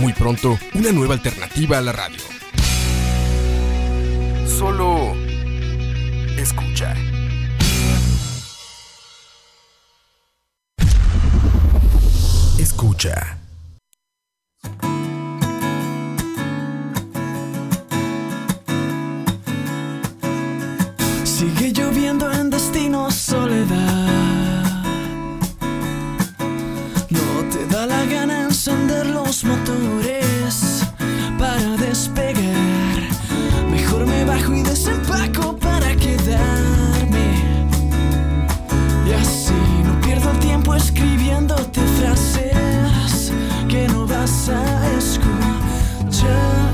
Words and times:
Muy 0.00 0.14
pronto, 0.14 0.58
una 0.72 0.92
nueva 0.92 1.12
alternativa 1.12 1.76
a 1.76 1.82
la 1.82 1.92
radio. 1.92 2.20
Solo 4.46 5.14
escucha. 6.38 6.94
Escucha. 12.58 13.36
Sigue 21.24 21.72
lloviendo 21.74 22.32
en 22.32 22.48
destino 22.48 23.10
soledad. 23.10 24.19
Los 29.30 29.44
motores 29.44 30.84
para 31.38 31.76
despegar. 31.76 32.98
Mejor 33.70 34.04
me 34.04 34.24
bajo 34.24 34.52
y 34.52 34.62
desempaco 34.62 35.56
para 35.56 35.94
quedarme. 35.94 37.28
Y 39.06 39.12
así 39.12 39.54
no 39.84 40.00
pierdo 40.00 40.32
el 40.32 40.38
tiempo 40.40 40.74
escribiéndote 40.74 41.80
frases 42.00 43.32
que 43.68 43.86
no 43.86 44.04
vas 44.04 44.48
a 44.48 44.98
escuchar. 44.98 46.69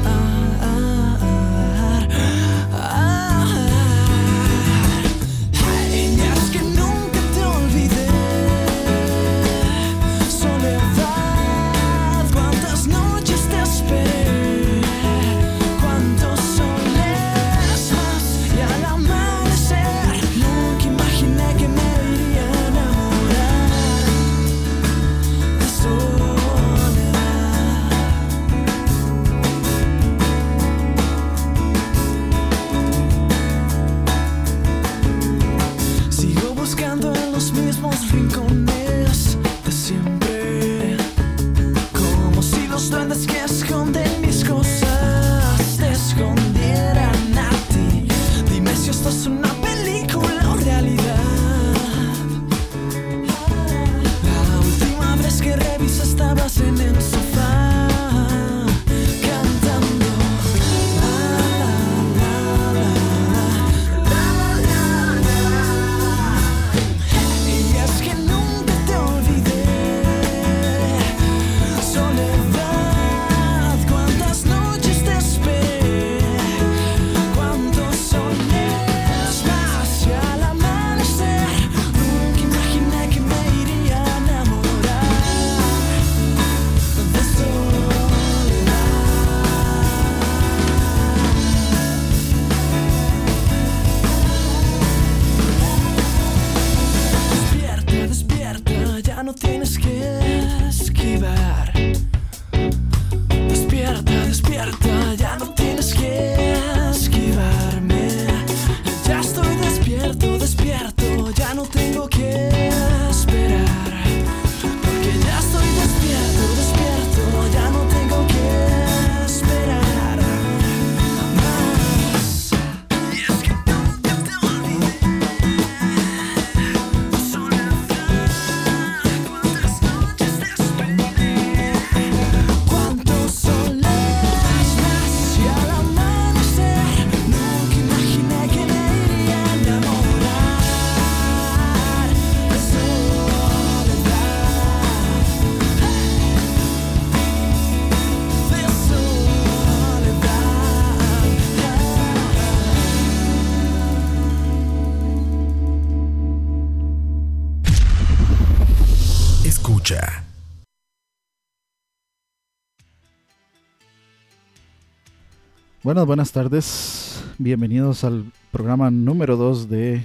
Buenas, 165.97 166.09
buenas 166.09 166.33
tardes. 166.33 167.25
Bienvenidos 167.39 168.05
al 168.05 168.31
programa 168.53 168.91
número 168.91 169.39
2 169.39 169.71
de 169.71 170.05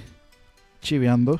Chiveando. 0.80 1.38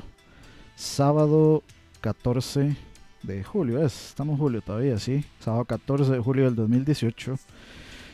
Sábado 0.77 1.63
14 2.03 2.77
de 3.23 3.45
julio, 3.45 3.83
es, 3.83 4.11
estamos 4.11 4.35
en 4.35 4.39
julio 4.41 4.61
todavía, 4.61 4.99
sí. 4.99 5.25
Sábado 5.41 5.65
14 5.65 6.13
de 6.13 6.19
julio 6.19 6.45
del 6.45 6.55
2018. 6.55 7.37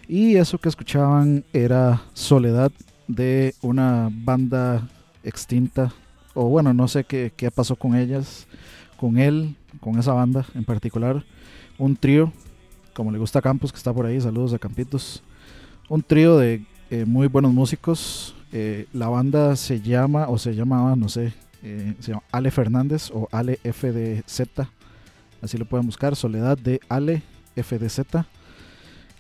Y 0.07 0.37
eso 0.37 0.59
que 0.59 0.69
escuchaban 0.69 1.45
era 1.53 2.03
Soledad 2.13 2.71
de 3.09 3.57
una 3.61 4.09
banda 4.13 4.89
extinta. 5.25 5.93
O 6.35 6.45
bueno, 6.45 6.73
no 6.73 6.87
sé 6.87 7.03
qué, 7.03 7.33
qué 7.37 7.51
pasó 7.51 7.75
con 7.75 7.97
ellas, 7.97 8.47
con 8.97 9.19
él, 9.19 9.57
con 9.81 9.99
esa 9.99 10.13
banda 10.13 10.47
en 10.55 10.63
particular. 10.63 11.25
Un 11.79 11.97
trío, 11.97 12.33
como 12.95 13.11
le 13.11 13.19
gusta 13.19 13.41
a 13.41 13.43
Campos, 13.43 13.73
que 13.73 13.79
está 13.79 13.93
por 13.93 14.07
ahí. 14.07 14.21
Saludos 14.21 14.55
a 14.55 14.61
Campitos 14.61 15.25
un 15.89 16.03
trío 16.03 16.37
de 16.39 16.63
eh, 16.91 17.05
muy 17.05 17.29
buenos 17.29 17.53
músicos. 17.53 18.35
Eh, 18.53 18.87
la 18.93 19.09
banda 19.09 19.57
se 19.57 19.81
llama, 19.81 20.29
o 20.29 20.39
se 20.39 20.55
llamaba, 20.55 20.97
no 20.97 21.09
sé, 21.09 21.33
eh, 21.63 21.95
se 22.01 22.13
llama 22.13 22.23
Ale 22.33 22.51
Fernández 22.51 23.11
o 23.13 23.29
Ale 23.33 23.59
FDZ. 23.63 24.69
Así 25.43 25.59
lo 25.59 25.65
pueden 25.65 25.87
buscar, 25.87 26.17
Soledad 26.17 26.59
de 26.59 26.81
Ale 26.89 27.23
FDZ. 27.57 28.01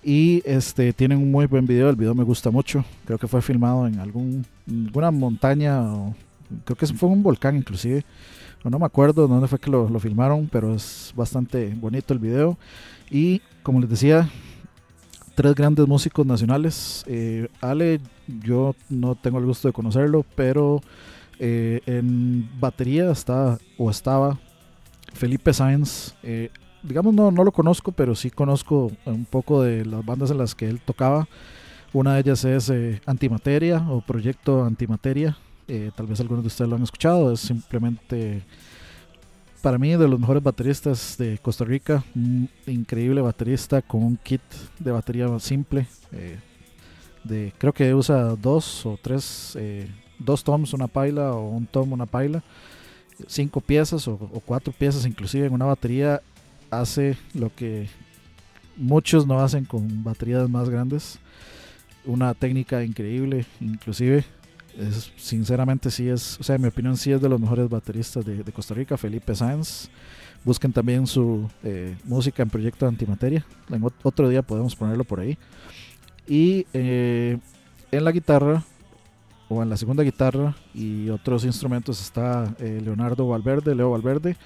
Y 0.02 0.42
este 0.46 0.92
tienen 0.92 1.18
un 1.18 1.30
muy 1.30 1.46
buen 1.46 1.66
video, 1.66 1.90
el 1.90 1.96
video 1.96 2.14
me 2.14 2.24
gusta 2.24 2.50
mucho. 2.50 2.84
Creo 3.04 3.18
que 3.18 3.28
fue 3.28 3.42
filmado 3.42 3.86
en 3.86 3.98
algún, 3.98 4.46
alguna 4.66 5.10
montaña, 5.10 5.82
o, 5.82 6.14
creo 6.64 6.76
que 6.76 6.86
fue 6.86 7.08
un 7.08 7.22
volcán 7.22 7.56
inclusive. 7.56 8.04
no 8.64 8.78
me 8.78 8.86
acuerdo 8.86 9.26
dónde 9.26 9.48
fue 9.48 9.58
que 9.58 9.70
lo, 9.70 9.88
lo, 9.88 10.00
filmaron, 10.00 10.48
pero 10.50 10.74
es 10.74 11.12
bastante 11.16 11.74
bonito 11.74 12.14
el 12.14 12.20
video. 12.20 12.56
Y 13.10 13.42
como 13.62 13.80
les 13.80 13.90
decía, 13.90 14.30
tres 15.38 15.54
grandes 15.54 15.86
músicos 15.86 16.26
nacionales. 16.26 17.04
Eh, 17.06 17.46
Ale, 17.60 18.00
yo 18.26 18.74
no 18.88 19.14
tengo 19.14 19.38
el 19.38 19.44
gusto 19.44 19.68
de 19.68 19.72
conocerlo, 19.72 20.26
pero 20.34 20.80
eh, 21.38 21.80
en 21.86 22.50
batería 22.58 23.12
está 23.12 23.56
o 23.76 23.88
estaba 23.88 24.36
Felipe 25.14 25.52
Sáenz. 25.52 26.16
Eh, 26.24 26.50
digamos, 26.82 27.14
no, 27.14 27.30
no 27.30 27.44
lo 27.44 27.52
conozco, 27.52 27.92
pero 27.92 28.16
sí 28.16 28.32
conozco 28.32 28.90
un 29.04 29.26
poco 29.26 29.62
de 29.62 29.84
las 29.84 30.04
bandas 30.04 30.32
en 30.32 30.38
las 30.38 30.56
que 30.56 30.68
él 30.68 30.80
tocaba. 30.80 31.28
Una 31.92 32.14
de 32.14 32.20
ellas 32.22 32.44
es 32.44 32.72
Antimateria 33.06 33.86
o 33.88 34.00
Proyecto 34.00 34.64
Antimateria. 34.64 35.38
tal 35.94 36.06
vez 36.08 36.18
algunos 36.18 36.42
de 36.42 36.48
ustedes 36.48 36.68
lo 36.68 36.74
han 36.74 36.82
escuchado. 36.82 37.32
Es 37.32 37.38
simplemente 37.38 38.42
para 39.62 39.78
mí 39.78 39.90
de 39.96 40.08
los 40.08 40.20
mejores 40.20 40.42
bateristas 40.42 41.16
de 41.18 41.38
Costa 41.38 41.64
Rica, 41.64 42.04
un 42.14 42.48
increíble 42.66 43.20
baterista 43.20 43.82
con 43.82 44.02
un 44.02 44.16
kit 44.16 44.40
de 44.78 44.92
batería 44.92 45.26
simple. 45.40 45.86
Eh, 46.12 46.38
de, 47.24 47.52
creo 47.58 47.72
que 47.72 47.94
usa 47.94 48.36
dos 48.36 48.86
o 48.86 48.98
tres, 49.00 49.56
eh, 49.58 49.88
dos 50.18 50.44
toms, 50.44 50.72
una 50.72 50.86
paila 50.86 51.32
o 51.32 51.48
un 51.50 51.66
tom, 51.66 51.92
una 51.92 52.06
paila, 52.06 52.42
cinco 53.26 53.60
piezas 53.60 54.06
o, 54.06 54.16
cuatro 54.46 54.72
piezas 54.72 55.04
inclusive 55.04 55.46
en 55.46 55.52
una 55.52 55.64
batería 55.64 56.22
hace 56.70 57.16
lo 57.34 57.54
que 57.54 57.88
muchos 58.76 59.26
no 59.26 59.40
hacen 59.40 59.64
con 59.64 60.04
baterías 60.04 60.48
más 60.48 60.68
grandes. 60.68 61.18
Una 62.04 62.32
técnica 62.32 62.84
increíble, 62.84 63.44
inclusive 63.60 64.24
sinceramente 65.16 65.90
sí 65.90 66.08
es, 66.08 66.38
o 66.40 66.42
sea, 66.42 66.56
en 66.56 66.62
mi 66.62 66.68
opinión 66.68 66.96
sí 66.96 67.12
es 67.12 67.20
de 67.20 67.28
los 67.28 67.40
mejores 67.40 67.68
bateristas 67.68 68.24
de, 68.24 68.44
Costa 68.52 68.74
Rica, 68.74 68.96
Felipe 68.96 69.34
Sáenz. 69.34 69.88
Busquen 70.44 70.72
también 70.72 71.06
su 71.06 71.50
eh, 71.64 71.96
música 72.04 72.42
en 72.42 72.50
Proyecto 72.50 72.86
Antimateria. 72.86 73.44
Otro 74.02 74.28
día 74.28 74.42
podemos 74.42 74.76
ponerlo 74.76 75.04
por 75.04 75.20
ahí. 75.20 75.36
Y 76.26 76.66
eh, 76.72 77.38
en 77.90 78.04
la 78.04 78.12
guitarra, 78.12 78.62
o 79.48 79.62
en 79.62 79.70
la 79.70 79.76
segunda 79.76 80.02
guitarra 80.02 80.54
y 80.74 81.08
otros 81.08 81.44
instrumentos 81.44 82.00
está 82.00 82.54
eh, 82.58 82.80
Leonardo 82.84 83.26
Valverde, 83.26 83.74
Leo 83.74 83.90
Valverde, 83.90 84.36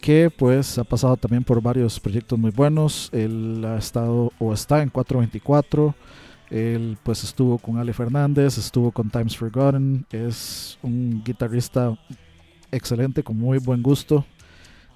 que 0.00 0.30
pues 0.30 0.78
ha 0.78 0.84
pasado 0.84 1.16
también 1.16 1.44
por 1.44 1.60
varios 1.60 2.00
proyectos 2.00 2.38
muy 2.38 2.50
buenos. 2.50 3.10
Él 3.12 3.62
ha 3.66 3.76
estado 3.76 4.32
o 4.38 4.52
está 4.52 4.82
en 4.82 4.88
424. 4.88 5.94
Él 6.50 6.98
pues 7.02 7.22
estuvo 7.22 7.58
con 7.58 7.78
Ale 7.78 7.92
Fernández, 7.92 8.58
estuvo 8.58 8.90
con 8.90 9.08
Times 9.08 9.36
Forgotten, 9.36 10.04
es 10.10 10.78
un 10.82 11.22
guitarrista 11.24 11.96
excelente, 12.72 13.22
con 13.22 13.38
muy 13.38 13.58
buen 13.58 13.82
gusto, 13.82 14.24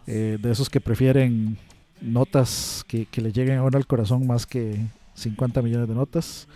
eh, 0.07 0.39
de 0.41 0.51
esos 0.51 0.69
que 0.69 0.81
prefieren 0.81 1.57
notas 2.01 2.85
que, 2.89 3.07
le 3.21 3.33
lleguen 3.33 3.59
ahora 3.59 3.79
al 3.79 3.87
corazón 3.87 4.27
más 4.27 4.47
que 4.47 4.81
50 5.15 5.63
millones 5.63 5.89
de 5.89 5.95
notas. 5.95 6.49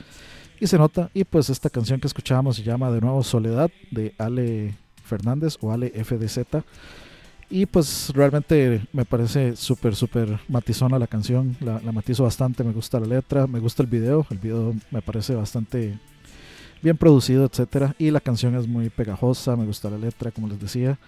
Y 0.61 0.67
se 0.67 0.77
nota, 0.77 1.11
y 1.15 1.23
pues 1.23 1.49
esta 1.51 1.71
canción 1.71 2.01
que 2.01 2.09
escuchábamos 2.09 2.57
se 2.57 2.65
llama 2.65 2.91
de 2.91 3.01
nuevo 3.01 3.23
Soledad 3.23 3.71
de 3.93 4.15
Ale 4.19 4.75
Fernández 5.05 5.57
o 5.61 5.71
Ale 5.73 5.91
FDZ. 5.91 6.41
Y 7.51 7.65
pues 7.65 8.11
realmente 8.15 8.83
me 8.93 9.07
parece 9.07 9.57
súper, 9.57 9.97
súper 9.97 10.39
matizona 10.49 10.99
la 10.99 11.07
canción. 11.07 11.57
La, 11.61 11.81
matizo 11.93 12.25
bastante, 12.25 12.63
me 12.63 12.73
gusta 12.73 13.01
la 13.01 13.07
letra, 13.07 13.47
me 13.47 13.59
gusta 13.59 13.83
el 13.83 13.89
video. 13.89 14.27
El 14.31 14.39
video 14.39 14.75
me 14.91 15.01
parece 15.01 15.35
bastante 15.35 15.99
bien 16.83 16.99
producido, 16.99 17.47
etcétera. 17.47 17.95
Y 17.99 18.11
la 18.11 18.21
canción 18.21 18.55
es 18.55 18.69
muy 18.69 18.91
pegajosa, 18.91 19.57
me 19.57 19.65
gusta 19.65 19.89
la 19.89 19.97
letra, 19.97 20.31
como 20.31 20.47
les 20.47 20.61
decía. 20.61 20.99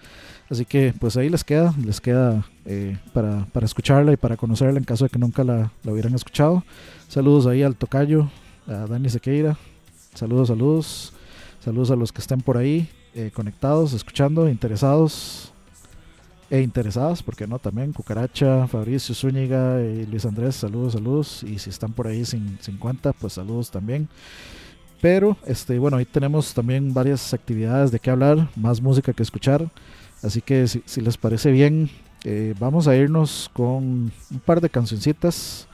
Así 0.49 0.65
que 0.65 0.95
pues 0.99 1.15
ahí 1.15 1.29
les 1.29 1.43
queda, 1.43 1.75
les 1.85 2.01
queda 2.01 2.43
eh, 2.65 2.97
para, 3.13 3.45
escucharla 3.61 4.11
y 4.11 4.17
para 4.17 4.35
conocerla 4.35 4.79
en 4.79 4.83
caso 4.83 5.03
de 5.03 5.11
que 5.11 5.19
nunca 5.19 5.43
la, 5.43 5.71
hubieran 5.85 6.15
escuchado. 6.15 6.63
Saludos 7.07 7.45
ahí 7.45 7.61
al 7.61 7.75
Tocayo, 7.75 8.31
a 8.67 8.87
Dani 8.87 9.09
Sequeira. 9.09 9.57
Saludos, 10.15 10.47
saludos. 10.47 11.13
Saludos 11.63 11.91
a 11.91 11.95
los 11.95 12.11
que 12.11 12.21
estén 12.21 12.41
por 12.41 12.57
ahí 12.57 12.89
eh, 13.13 13.29
conectados, 13.31 13.93
escuchando, 13.93 14.49
interesados 14.49 15.50
e 16.51 16.59
interesadas, 16.59 17.23
porque 17.23 17.47
no, 17.47 17.59
también 17.59 17.93
Cucaracha, 17.93 18.67
Fabricio 18.67 19.15
Zúñiga 19.15 19.81
y 19.81 20.05
Luis 20.05 20.25
Andrés, 20.25 20.57
saludos, 20.57 20.93
saludos, 20.93 21.43
y 21.43 21.57
si 21.57 21.69
están 21.69 21.93
por 21.93 22.07
ahí 22.07 22.25
sin, 22.25 22.59
50, 22.59 23.13
pues 23.13 23.33
saludos 23.33 23.71
también. 23.71 24.09
Pero, 24.99 25.37
este, 25.47 25.79
bueno, 25.79 25.95
ahí 25.95 26.03
tenemos 26.03 26.53
también 26.53 26.93
varias 26.93 27.33
actividades 27.33 27.89
de 27.89 27.99
qué 27.99 28.11
hablar, 28.11 28.49
más 28.57 28.81
música 28.81 29.13
que 29.13 29.23
escuchar, 29.23 29.65
así 30.21 30.41
que 30.41 30.67
si, 30.67 30.99
les 30.99 31.15
parece 31.15 31.51
bien, 31.51 31.89
eh, 32.25 32.53
vamos 32.59 32.85
a 32.89 32.97
irnos 32.97 33.49
con 33.53 34.11
un 34.29 34.39
par 34.45 34.59
de 34.59 34.69
cancioncitas, 34.69 35.69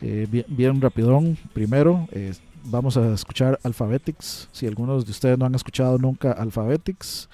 eh, 0.00 0.26
bien, 0.30 0.46
bien, 0.48 0.80
rapidón. 0.80 1.36
Primero, 1.52 2.08
eh, 2.10 2.32
vamos 2.64 2.96
a 2.96 3.12
escuchar 3.12 3.60
Alphabetics, 3.62 4.48
si 4.50 4.66
algunos 4.66 5.04
de 5.04 5.10
ustedes 5.10 5.38
no 5.38 5.44
han 5.44 5.54
escuchado 5.54 5.98
nunca 5.98 6.32
Alphabetics. 6.32 7.28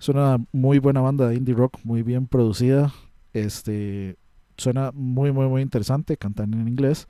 Es 0.00 0.08
una 0.08 0.38
muy 0.50 0.78
buena 0.78 1.02
banda 1.02 1.28
de 1.28 1.34
indie 1.34 1.54
rock, 1.54 1.78
muy 1.84 2.02
bien 2.02 2.26
producida. 2.26 2.90
Este 3.34 4.16
suena 4.56 4.92
muy 4.94 5.30
muy 5.30 5.46
muy 5.46 5.60
interesante, 5.60 6.16
cantan 6.16 6.54
en 6.54 6.68
inglés. 6.68 7.06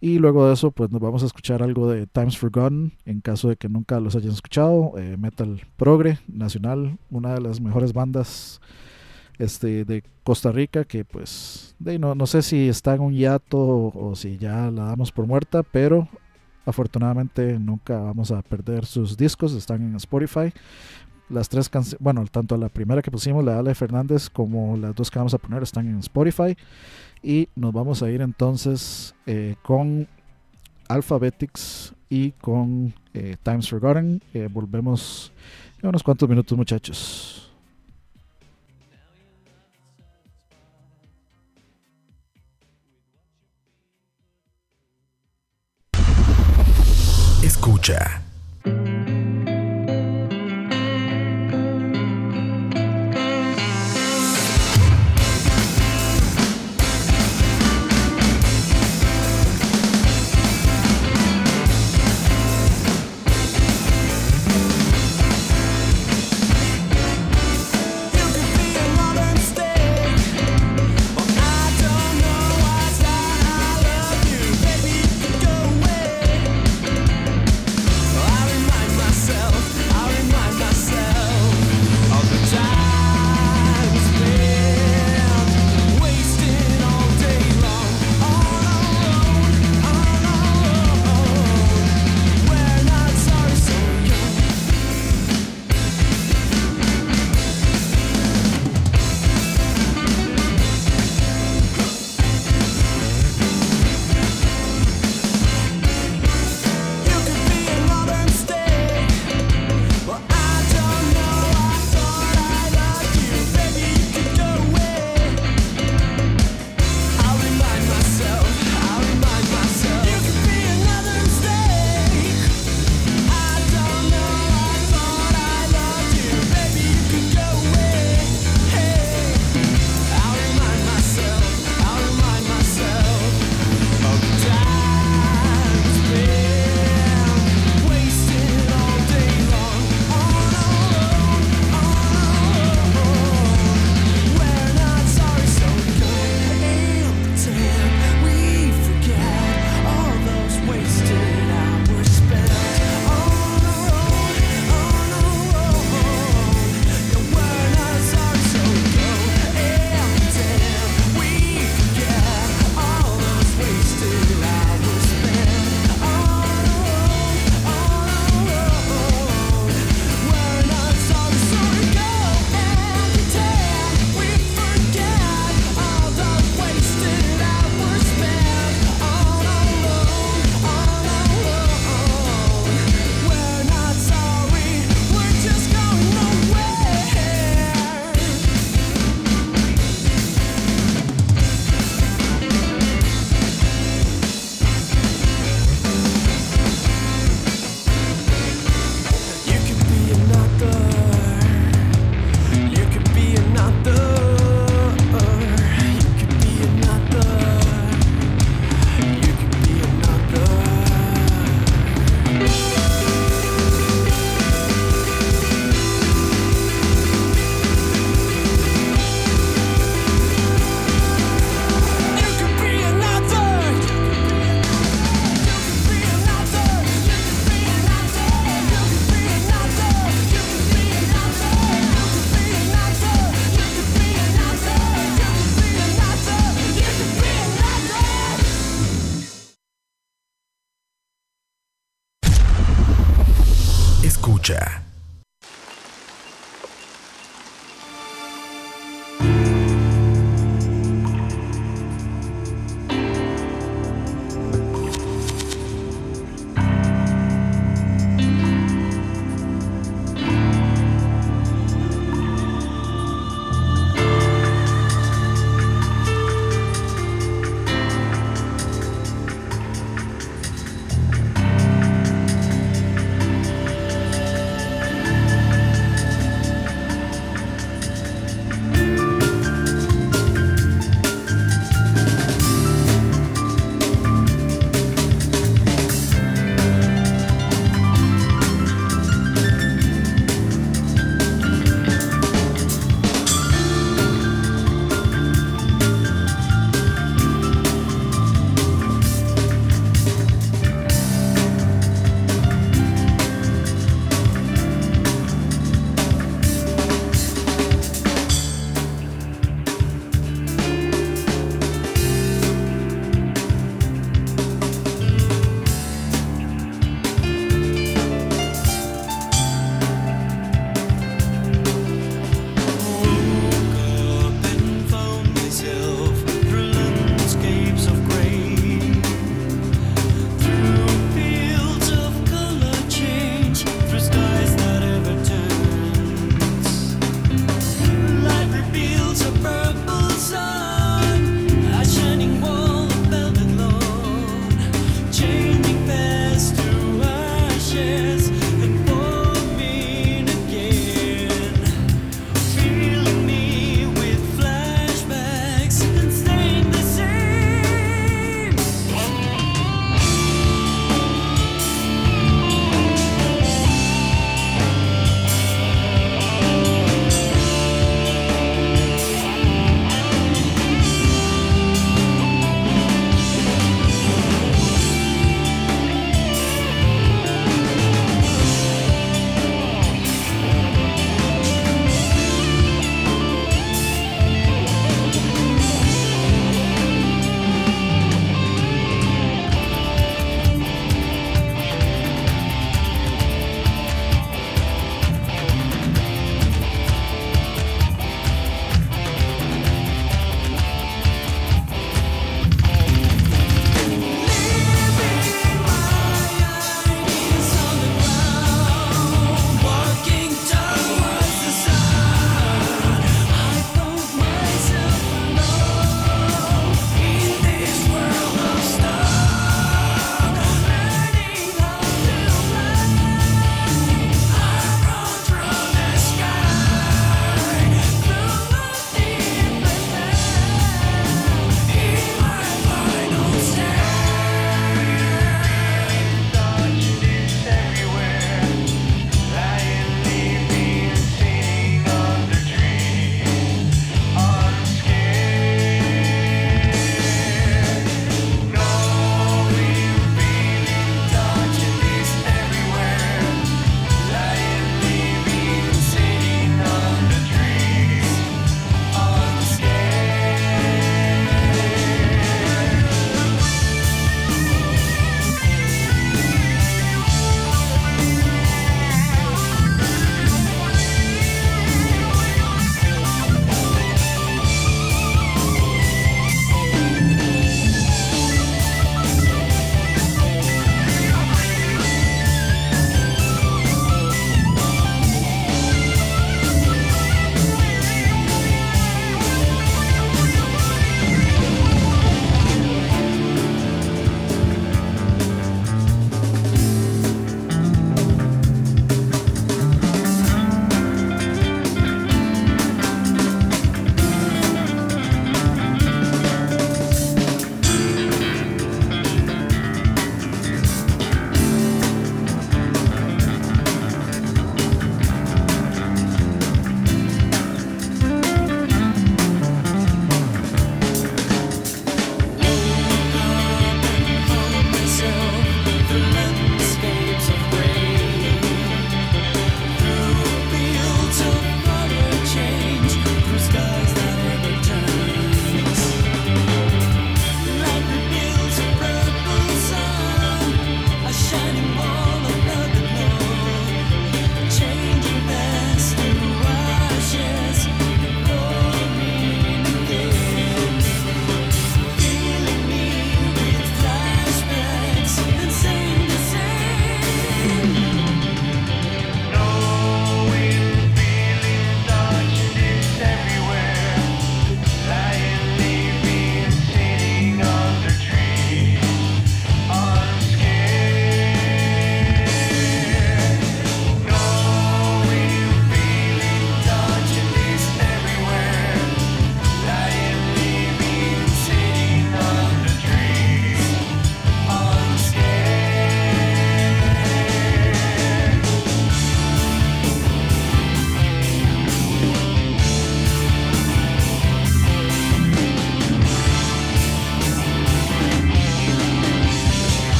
Y 0.00 0.18
luego 0.18 0.46
de 0.46 0.54
eso, 0.54 0.70
pues 0.70 0.90
nos 0.90 1.02
vamos 1.02 1.22
a 1.22 1.26
escuchar 1.26 1.62
algo 1.62 1.90
de 1.90 2.06
Times 2.06 2.38
Forgotten, 2.38 2.94
en 3.04 3.20
caso 3.20 3.50
de 3.50 3.56
que 3.56 3.68
nunca 3.68 4.00
los 4.00 4.16
hayan 4.16 4.32
escuchado. 4.32 4.94
Eh, 4.96 5.18
metal 5.18 5.60
Progre 5.76 6.18
Nacional, 6.28 6.96
una 7.10 7.34
de 7.34 7.42
las 7.42 7.60
mejores 7.60 7.92
bandas 7.92 8.62
este, 9.38 9.84
de 9.84 10.02
Costa 10.24 10.50
Rica, 10.50 10.86
que 10.86 11.04
pues 11.04 11.76
de, 11.78 11.98
no, 11.98 12.14
no 12.14 12.26
sé 12.26 12.40
si 12.40 12.70
está 12.70 12.94
en 12.94 13.02
un 13.02 13.12
hiato 13.12 13.58
o, 13.58 14.12
o 14.12 14.16
si 14.16 14.38
ya 14.38 14.70
la 14.70 14.84
damos 14.84 15.12
por 15.12 15.26
muerta, 15.26 15.62
pero 15.62 16.08
afortunadamente 16.64 17.58
nunca 17.58 18.00
vamos 18.00 18.30
a 18.30 18.40
perder 18.40 18.86
sus 18.86 19.18
discos, 19.18 19.52
están 19.52 19.82
en 19.82 19.96
Spotify. 19.96 20.54
Las 21.30 21.48
tres 21.48 21.68
canciones, 21.68 22.02
bueno, 22.02 22.24
tanto 22.30 22.56
la 22.56 22.68
primera 22.68 23.02
que 23.02 23.10
pusimos, 23.10 23.44
la 23.44 23.52
de 23.52 23.58
Ale 23.60 23.74
Fernández, 23.74 24.28
como 24.28 24.76
las 24.76 24.94
dos 24.94 25.10
que 25.10 25.18
vamos 25.18 25.32
a 25.32 25.38
poner 25.38 25.62
están 25.62 25.86
en 25.86 25.98
Spotify. 25.98 26.56
Y 27.22 27.48
nos 27.54 27.72
vamos 27.72 28.02
a 28.02 28.10
ir 28.10 28.20
entonces 28.20 29.14
eh, 29.26 29.54
con 29.62 30.08
Alphabetics 30.88 31.94
y 32.08 32.32
con 32.32 32.92
eh, 33.14 33.36
Times 33.42 33.68
Forgotten. 33.68 34.20
Eh, 34.34 34.48
volvemos 34.50 35.32
en 35.80 35.88
unos 35.88 36.02
cuantos 36.02 36.28
minutos, 36.28 36.58
muchachos. 36.58 37.52
Escucha. 47.42 48.29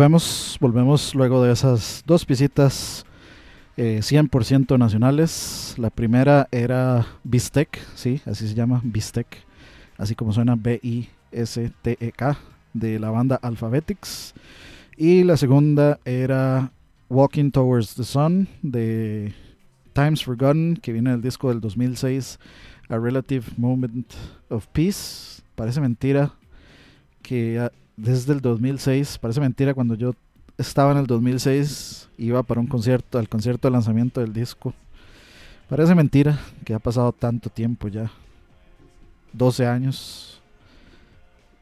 Volvemos, 0.00 0.56
volvemos 0.62 1.14
luego 1.14 1.44
de 1.44 1.52
esas 1.52 2.02
dos 2.06 2.26
visitas 2.26 3.04
100% 3.76 4.74
eh, 4.74 4.78
nacionales. 4.78 5.74
La 5.76 5.90
primera 5.90 6.48
era 6.50 7.06
Bistec, 7.22 7.78
sí, 7.96 8.18
así 8.24 8.48
se 8.48 8.54
llama, 8.54 8.80
Bistec, 8.82 9.26
así 9.98 10.14
como 10.14 10.32
suena 10.32 10.56
B-I-S-T-E-K, 10.56 12.38
de 12.72 12.98
la 12.98 13.10
banda 13.10 13.38
Alphabetics. 13.42 14.32
Y 14.96 15.22
la 15.22 15.36
segunda 15.36 16.00
era 16.06 16.72
Walking 17.10 17.50
Towards 17.50 17.94
the 17.94 18.04
Sun, 18.04 18.48
de 18.62 19.34
Times 19.92 20.24
Forgotten, 20.24 20.78
que 20.80 20.94
viene 20.94 21.10
del 21.10 21.20
disco 21.20 21.50
del 21.50 21.60
2006, 21.60 22.38
A 22.88 22.96
Relative 22.96 23.48
Moment 23.58 24.14
of 24.48 24.66
Peace. 24.68 25.42
Parece 25.56 25.78
mentira 25.82 26.32
que 27.20 27.58
ah, 27.58 27.70
desde 28.02 28.32
el 28.32 28.40
2006, 28.40 29.18
parece 29.18 29.40
mentira 29.40 29.74
cuando 29.74 29.94
yo 29.94 30.14
estaba 30.56 30.92
en 30.92 30.98
el 30.98 31.06
2006, 31.06 32.08
iba 32.18 32.42
para 32.42 32.60
un 32.60 32.66
concierto, 32.66 33.18
al 33.18 33.28
concierto 33.28 33.68
de 33.68 33.72
lanzamiento 33.72 34.20
del 34.20 34.32
disco. 34.32 34.72
Parece 35.68 35.94
mentira 35.94 36.38
que 36.64 36.74
ha 36.74 36.78
pasado 36.78 37.12
tanto 37.12 37.50
tiempo 37.50 37.88
ya. 37.88 38.10
12 39.32 39.66
años, 39.66 40.42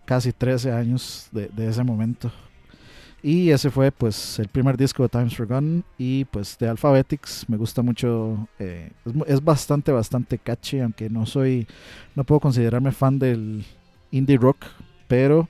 casi 0.05 0.33
13 0.33 0.73
años 0.73 1.29
de, 1.33 1.51
ese 1.69 1.83
momento. 1.83 2.31
Y 3.21 3.51
ese 3.51 3.69
fue 3.69 3.91
pues 3.91 4.39
el 4.39 4.47
primer 4.47 4.77
disco 4.77 5.03
de 5.03 5.09
Times 5.09 5.37
Forgotten 5.37 5.85
y 5.99 6.25
pues 6.27 6.57
de 6.57 6.69
Alphabetics. 6.69 7.47
Me 7.49 7.57
gusta 7.57 7.83
mucho, 7.83 8.49
eh, 8.61 8.93
es, 9.05 9.13
es, 9.27 9.45
bastante, 9.45 9.91
bastante 9.91 10.39
catchy, 10.39 10.79
aunque 10.81 11.11
no 11.11 11.27
soy, 11.27 11.67
no 12.15 12.23
puedo 12.23 12.41
considerarme 12.41 12.93
fan 12.93 13.19
del 13.19 13.65
indie 14.13 14.39
rock, 14.39 14.65
pero 15.09 15.49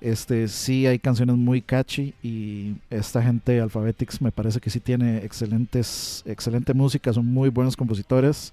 este, 0.00 0.48
sí 0.48 0.86
hay 0.86 0.98
canciones 0.98 1.36
muy 1.36 1.62
catchy 1.62 2.14
y 2.22 2.74
esta 2.90 3.22
gente 3.22 3.60
Alphabetics 3.60 4.20
me 4.20 4.32
parece 4.32 4.60
que 4.60 4.70
sí 4.70 4.80
tiene 4.80 5.18
excelentes, 5.18 6.22
excelente 6.26 6.74
música, 6.74 7.12
son 7.12 7.26
muy 7.26 7.48
buenos 7.48 7.76
compositores 7.76 8.52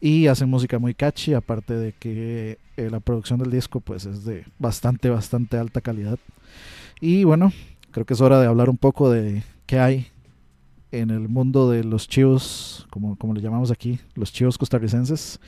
y 0.00 0.26
hacen 0.26 0.50
música 0.50 0.78
muy 0.78 0.94
catchy, 0.94 1.34
aparte 1.34 1.74
de 1.74 1.92
que 1.92 2.58
eh, 2.76 2.90
la 2.90 3.00
producción 3.00 3.38
del 3.38 3.50
disco 3.50 3.80
pues 3.80 4.04
es 4.04 4.24
de 4.24 4.44
bastante, 4.58 5.10
bastante 5.10 5.56
alta 5.56 5.80
calidad. 5.80 6.18
Y 7.00 7.24
bueno, 7.24 7.52
creo 7.90 8.04
que 8.04 8.14
es 8.14 8.20
hora 8.20 8.40
de 8.40 8.46
hablar 8.46 8.68
un 8.68 8.76
poco 8.76 9.10
de 9.10 9.42
qué 9.66 9.78
hay 9.78 10.08
en 10.90 11.10
el 11.10 11.28
mundo 11.28 11.70
de 11.70 11.84
los 11.84 12.08
chivos, 12.08 12.86
como, 12.90 13.16
como 13.16 13.34
le 13.34 13.40
llamamos 13.40 13.70
aquí, 13.70 13.98
los 14.14 14.32
chivos 14.32 14.58
costarricenses, 14.58 15.40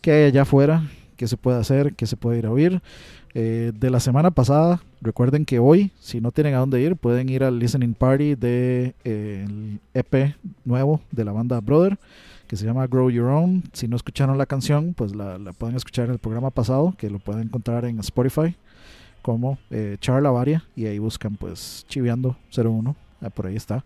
qué 0.00 0.12
hay 0.12 0.24
allá 0.24 0.42
afuera, 0.42 0.82
qué 1.18 1.26
se 1.26 1.36
puede 1.36 1.58
hacer, 1.58 1.94
qué 1.94 2.06
se 2.06 2.16
puede 2.16 2.38
ir 2.38 2.46
a 2.46 2.50
oír. 2.50 2.80
Eh, 3.34 3.72
de 3.74 3.90
la 3.90 4.00
semana 4.00 4.30
pasada, 4.30 4.80
recuerden 5.02 5.44
que 5.44 5.58
hoy, 5.58 5.90
si 5.98 6.20
no 6.20 6.30
tienen 6.30 6.54
a 6.54 6.58
dónde 6.58 6.80
ir, 6.80 6.96
pueden 6.96 7.28
ir 7.28 7.44
al 7.44 7.58
listening 7.58 7.92
party 7.92 8.36
del 8.36 8.94
de, 9.04 9.78
EP 9.92 10.14
eh, 10.14 10.20
e 10.20 10.34
nuevo 10.64 11.02
de 11.10 11.24
la 11.24 11.32
banda 11.32 11.60
Brother, 11.60 11.98
que 12.46 12.56
se 12.56 12.64
llama 12.64 12.86
Grow 12.86 13.10
Your 13.10 13.26
Own. 13.26 13.64
Si 13.72 13.88
no 13.88 13.96
escucharon 13.96 14.38
la 14.38 14.46
canción, 14.46 14.94
pues 14.94 15.14
la, 15.14 15.38
pueden 15.58 15.76
escuchar 15.76 16.06
en 16.06 16.12
el 16.12 16.18
programa 16.18 16.50
pasado, 16.50 16.94
que 16.96 17.10
lo 17.10 17.18
pueden 17.18 17.42
encontrar 17.42 17.84
en 17.84 17.98
Spotify 17.98 18.56
como 19.20 19.58
eh, 19.70 19.96
Charla 20.00 20.30
Varia, 20.30 20.64
y 20.74 20.86
ahí 20.86 20.98
buscan 20.98 21.34
pues 21.34 21.84
Chiviando 21.88 22.36
01, 22.56 22.96
ah, 23.20 23.30
por 23.30 23.48
ahí 23.48 23.56
está. 23.56 23.84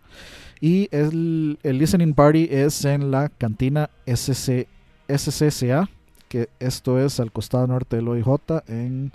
Y 0.61 0.87
el, 0.91 1.57
el 1.63 1.79
listening 1.79 2.13
party 2.13 2.47
es 2.49 2.85
en 2.85 3.09
la 3.09 3.27
cantina 3.27 3.89
SC, 4.05 4.67
SCCA 5.09 5.89
que 6.33 6.49
esto 6.59 6.99
es 6.99 7.19
al 7.19 7.31
costado 7.31 7.67
norte 7.67 7.95
del 7.95 8.07
OIJ 8.07 8.27
en 8.65 9.11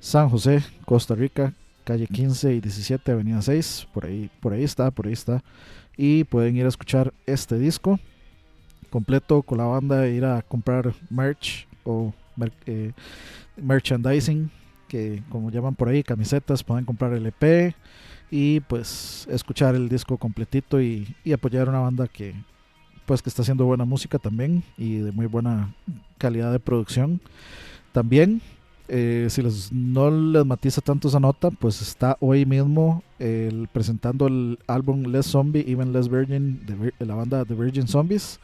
San 0.00 0.30
José, 0.30 0.64
Costa 0.86 1.14
Rica, 1.14 1.52
calle 1.84 2.06
15 2.06 2.54
y 2.54 2.60
17, 2.62 3.12
avenida 3.12 3.42
6, 3.42 3.88
por 3.92 4.06
ahí, 4.06 4.30
por 4.40 4.54
ahí 4.54 4.64
está, 4.64 4.90
por 4.90 5.06
ahí 5.06 5.12
está. 5.12 5.44
Y 5.98 6.24
pueden 6.24 6.56
ir 6.56 6.64
a 6.64 6.70
escuchar 6.70 7.12
este 7.26 7.58
disco 7.58 8.00
completo 8.88 9.42
con 9.42 9.58
la 9.58 9.64
banda, 9.64 10.08
ir 10.08 10.24
a 10.24 10.40
comprar 10.40 10.94
merch 11.10 11.68
o 11.84 12.14
eh, 12.64 12.92
merchandising, 13.58 14.50
que 14.88 15.22
como 15.28 15.50
llaman 15.50 15.74
por 15.74 15.90
ahí, 15.90 16.02
camisetas, 16.02 16.64
pueden 16.64 16.86
comprar 16.86 17.12
el 17.12 17.26
EP 17.26 17.74
y 18.30 18.60
pues 18.60 19.28
escuchar 19.30 19.74
el 19.74 19.90
disco 19.90 20.16
completito 20.16 20.80
y, 20.80 21.14
y 21.22 21.34
apoyar 21.34 21.68
una 21.68 21.80
banda 21.80 22.08
que 22.08 22.34
pues 23.10 23.22
que 23.22 23.28
está 23.28 23.42
haciendo 23.42 23.64
buena 23.64 23.84
música 23.84 24.20
también 24.20 24.62
y 24.78 24.98
de 24.98 25.10
muy 25.10 25.26
buena 25.26 25.74
calidad 26.16 26.52
de 26.52 26.60
producción. 26.60 27.20
También, 27.90 28.40
eh, 28.86 29.26
si 29.30 29.42
les, 29.42 29.72
no 29.72 30.12
les 30.12 30.46
matiza 30.46 30.80
tanto 30.80 31.08
esa 31.08 31.18
nota, 31.18 31.50
pues 31.50 31.82
está 31.82 32.16
hoy 32.20 32.46
mismo 32.46 33.02
presentando 33.72 34.28
el 34.28 34.60
álbum 34.68 35.02
Less 35.06 35.26
Zombie, 35.26 35.64
Even 35.66 35.92
Less 35.92 36.08
Virgin 36.08 36.64
de, 36.64 37.04
la 37.04 37.16
banda 37.16 37.44
The 37.44 37.54
Virgin 37.54 37.88
Zombies. 37.88 38.38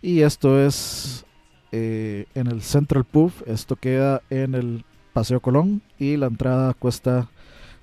Y 0.00 0.20
esto 0.20 0.58
es 0.58 1.26
eh, 1.70 2.24
en 2.34 2.46
el 2.46 2.62
Central 2.62 3.04
Pub, 3.04 3.34
esto 3.44 3.76
queda 3.76 4.22
en 4.30 4.54
el 4.54 4.82
Paseo 5.12 5.40
Colón 5.40 5.82
y 5.98 6.16
la 6.16 6.28
entrada 6.28 6.72
cuesta 6.72 7.28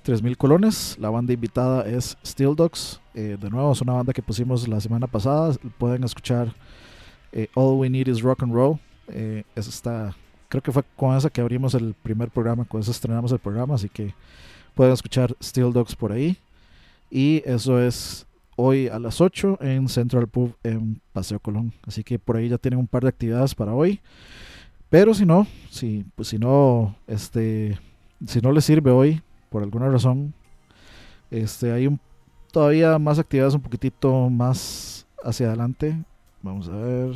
3.000 0.07 0.37
colones. 0.37 0.95
La 0.99 1.09
banda 1.09 1.33
invitada 1.33 1.85
es 1.85 2.17
Steel 2.25 2.55
Dogs. 2.55 3.01
Eh, 3.13 3.35
de 3.37 3.49
nuevo, 3.49 3.73
es 3.73 3.81
una 3.81 3.91
banda 3.91 4.13
que 4.13 4.21
pusimos 4.21 4.65
la 4.65 4.79
semana 4.79 5.05
pasada. 5.05 5.53
Pueden 5.77 6.05
escuchar 6.05 6.55
eh, 7.33 7.49
All 7.55 7.77
We 7.77 7.89
Need 7.89 8.07
Is 8.07 8.21
Rock 8.21 8.43
and 8.43 8.53
Roll. 8.53 8.79
Eh, 9.09 9.43
está, 9.55 10.15
creo 10.47 10.63
que 10.63 10.71
fue 10.71 10.83
con 10.95 11.17
esa 11.17 11.29
que 11.29 11.41
abrimos 11.41 11.73
el 11.73 11.93
primer 11.93 12.29
programa, 12.29 12.63
con 12.63 12.79
esa 12.79 12.91
estrenamos 12.91 13.33
el 13.33 13.39
programa, 13.39 13.75
así 13.75 13.89
que 13.89 14.13
pueden 14.75 14.93
escuchar 14.93 15.35
Steel 15.43 15.73
Dogs 15.73 15.93
por 15.93 16.13
ahí. 16.13 16.37
Y 17.11 17.43
eso 17.45 17.77
es 17.77 18.25
hoy 18.55 18.87
a 18.87 18.99
las 18.99 19.19
8 19.19 19.59
en 19.59 19.89
Central 19.89 20.27
Pub 20.27 20.55
en 20.63 21.01
Paseo 21.11 21.41
Colón. 21.41 21.73
Así 21.85 22.05
que 22.05 22.17
por 22.17 22.37
ahí 22.37 22.47
ya 22.47 22.57
tienen 22.57 22.79
un 22.79 22.87
par 22.87 23.03
de 23.03 23.09
actividades 23.09 23.53
para 23.53 23.73
hoy. 23.73 23.99
Pero 24.89 25.13
si 25.13 25.25
no, 25.25 25.45
si, 25.69 26.05
pues 26.15 26.29
si 26.29 26.37
no, 26.37 26.95
este, 27.07 27.77
si 28.25 28.39
no 28.39 28.53
les 28.53 28.63
sirve 28.63 28.89
hoy, 28.91 29.21
por 29.49 29.63
alguna 29.63 29.89
razón, 29.89 30.33
este, 31.31 31.71
hay 31.71 31.87
un, 31.87 31.99
todavía 32.51 32.97
más 32.99 33.19
actividades 33.19 33.53
un 33.53 33.61
poquitito 33.61 34.29
más 34.29 35.05
hacia 35.23 35.47
adelante. 35.47 35.97
Vamos 36.41 36.69
a 36.69 36.75
ver. 36.75 37.15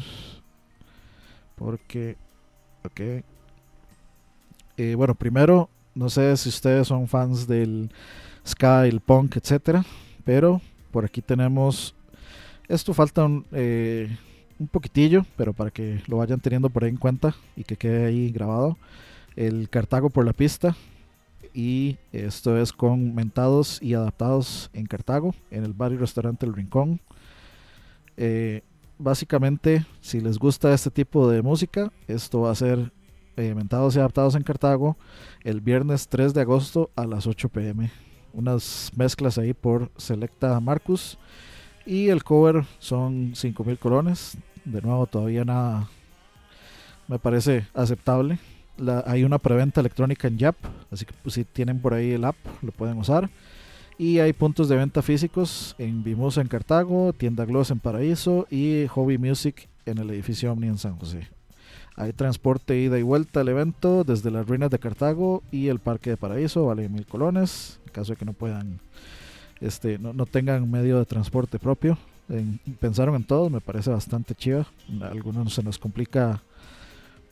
Porque, 1.55 2.17
ok. 2.83 3.23
Eh, 4.77 4.95
bueno, 4.95 5.15
primero, 5.15 5.69
no 5.93 6.09
sé 6.09 6.35
si 6.37 6.49
ustedes 6.49 6.87
son 6.87 7.07
fans 7.07 7.47
del 7.47 7.91
ska, 8.47 8.87
el 8.87 8.99
punk, 8.99 9.37
etcétera, 9.37 9.85
pero 10.23 10.61
por 10.91 11.05
aquí 11.05 11.21
tenemos. 11.21 11.95
Esto 12.67 12.93
falta 12.93 13.25
un, 13.25 13.45
eh, 13.51 14.09
un 14.59 14.67
poquitillo, 14.67 15.25
pero 15.35 15.53
para 15.53 15.71
que 15.71 16.01
lo 16.07 16.17
vayan 16.17 16.39
teniendo 16.39 16.69
por 16.69 16.83
ahí 16.83 16.89
en 16.89 16.97
cuenta 16.97 17.35
y 17.55 17.63
que 17.63 17.75
quede 17.75 18.05
ahí 18.05 18.31
grabado. 18.31 18.77
El 19.35 19.69
Cartago 19.69 20.09
por 20.09 20.25
la 20.25 20.33
pista, 20.33 20.75
y 21.53 21.97
esto 22.11 22.57
es 22.57 22.71
con 22.71 23.15
Mentados 23.15 23.81
y 23.81 23.93
Adaptados 23.93 24.69
en 24.73 24.85
Cartago, 24.85 25.33
en 25.49 25.63
el 25.63 25.73
bar 25.73 25.91
y 25.91 25.97
restaurante 25.97 26.45
El 26.45 26.53
Rincón. 26.53 27.01
Eh, 28.17 28.61
básicamente, 28.97 29.85
si 29.99 30.19
les 30.19 30.37
gusta 30.37 30.73
este 30.73 30.91
tipo 30.91 31.29
de 31.29 31.41
música, 31.41 31.91
esto 32.07 32.41
va 32.41 32.51
a 32.51 32.55
ser 32.55 32.91
eh, 33.37 33.53
Mentados 33.55 33.95
y 33.95 33.99
Adaptados 33.99 34.35
en 34.35 34.43
Cartago 34.43 34.97
el 35.43 35.61
viernes 35.61 36.07
3 36.07 36.33
de 36.33 36.41
agosto 36.41 36.91
a 36.95 37.05
las 37.05 37.27
8 37.27 37.49
pm. 37.49 37.91
Unas 38.33 38.91
mezclas 38.95 39.37
ahí 39.37 39.53
por 39.53 39.91
Selecta 39.97 40.59
Marcus. 40.59 41.17
Y 41.85 42.09
el 42.09 42.23
cover 42.23 42.65
son 42.79 43.35
5000 43.35 43.79
colones. 43.79 44.37
De 44.63 44.81
nuevo, 44.81 45.07
todavía 45.07 45.43
nada 45.43 45.89
me 47.11 47.19
parece 47.19 47.67
aceptable 47.73 48.39
hay 49.05 49.23
una 49.23 49.37
preventa 49.37 49.79
electrónica 49.81 50.27
en 50.27 50.37
Yap, 50.37 50.55
así 50.91 51.05
que 51.05 51.13
pues, 51.21 51.35
si 51.35 51.43
tienen 51.43 51.79
por 51.79 51.93
ahí 51.93 52.11
el 52.11 52.25
app 52.25 52.35
lo 52.61 52.71
pueden 52.71 52.97
usar. 52.97 53.29
Y 53.97 54.19
hay 54.19 54.33
puntos 54.33 54.67
de 54.67 54.75
venta 54.75 55.01
físicos 55.01 55.75
en 55.77 56.03
Vimosa 56.03 56.41
en 56.41 56.47
Cartago, 56.47 57.13
Tienda 57.13 57.45
Gloss 57.45 57.69
en 57.69 57.79
Paraíso 57.79 58.47
y 58.49 58.87
Hobby 58.87 59.17
Music 59.17 59.69
en 59.85 59.99
el 59.99 60.09
edificio 60.09 60.51
Omni 60.51 60.67
en 60.67 60.77
San 60.77 60.97
José. 60.97 61.27
Hay 61.95 62.13
transporte 62.13 62.77
ida 62.79 62.97
y 62.97 63.03
vuelta 63.03 63.41
al 63.41 63.49
evento 63.49 64.03
desde 64.03 64.31
las 64.31 64.47
ruinas 64.47 64.71
de 64.71 64.79
Cartago 64.79 65.43
y 65.51 65.67
el 65.67 65.79
Parque 65.79 66.11
de 66.11 66.17
Paraíso, 66.17 66.65
vale 66.65 66.89
mil 66.89 67.05
colones, 67.05 67.79
en 67.85 67.91
caso 67.91 68.13
de 68.13 68.17
que 68.17 68.25
no 68.25 68.33
puedan, 68.33 68.79
este, 69.59 69.99
no, 69.99 70.25
tengan 70.25 70.69
medio 70.71 70.97
de 70.97 71.05
transporte 71.05 71.59
propio. 71.59 71.97
pensaron 72.79 73.15
en 73.15 73.23
todo, 73.23 73.49
me 73.49 73.61
parece 73.61 73.91
bastante 73.91 74.33
chiva. 74.33 74.65
algunos 75.01 75.53
se 75.53 75.61
nos 75.61 75.77
complica 75.77 76.41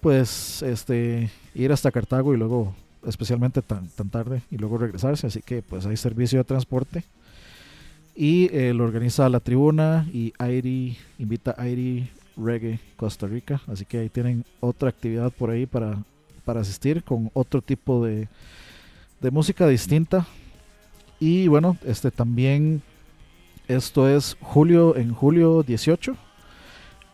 pues 0.02 0.62
este 0.62 1.30
ir 1.54 1.72
hasta 1.72 1.92
Cartago 1.92 2.34
y 2.34 2.38
luego 2.38 2.74
especialmente 3.06 3.62
tan, 3.62 3.88
tan 3.90 4.10
tarde 4.10 4.42
y 4.52 4.58
luego 4.58 4.78
regresarse 4.78 5.28
así 5.28 5.42
que 5.42 5.62
pues 5.62 5.86
hay 5.86 5.98
servicio 5.98 6.40
de 6.40 6.44
transporte 6.44 7.04
y 8.16 8.50
eh, 8.54 8.74
lo 8.74 8.84
organiza 8.84 9.30
la 9.30 9.40
tribuna 9.40 10.08
y 10.12 10.34
Airi 10.38 10.98
invita 11.18 11.52
a 11.52 11.64
Airi 11.64 12.10
Reggae 12.36 12.80
Costa 12.98 13.28
Rica 13.28 13.62
así 13.68 13.86
que 13.86 14.00
ahí 14.00 14.10
tienen 14.10 14.46
otra 14.60 14.90
actividad 14.90 15.32
por 15.32 15.50
ahí 15.50 15.66
para 15.66 15.98
para 16.50 16.62
asistir 16.62 17.04
con 17.04 17.30
otro 17.36 17.62
tipo 17.62 18.04
de, 18.04 18.28
de 19.22 19.30
música 19.30 19.68
distinta. 19.68 20.26
Y 21.20 21.48
bueno, 21.48 21.78
este 21.86 22.10
también, 22.10 22.82
esto 23.68 24.10
es 24.10 24.36
julio, 24.42 24.96
en 24.96 25.14
julio 25.14 25.62
18, 25.62 26.16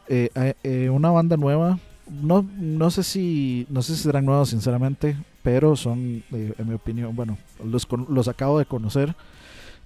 eh, 0.07 0.53
eh, 0.63 0.89
una 0.89 1.09
banda 1.09 1.35
nueva. 1.35 1.79
No, 2.09 2.47
no 2.57 2.91
sé 2.91 3.03
si 3.03 3.65
no 3.69 3.81
sé 3.81 3.95
si 3.95 4.03
serán 4.03 4.25
nuevos 4.25 4.49
sinceramente, 4.49 5.17
pero 5.43 5.75
son, 5.75 6.23
eh, 6.31 6.53
en 6.57 6.67
mi 6.67 6.75
opinión, 6.75 7.15
bueno, 7.15 7.37
los, 7.63 7.87
los 8.09 8.27
acabo 8.27 8.59
de 8.59 8.65
conocer. 8.65 9.15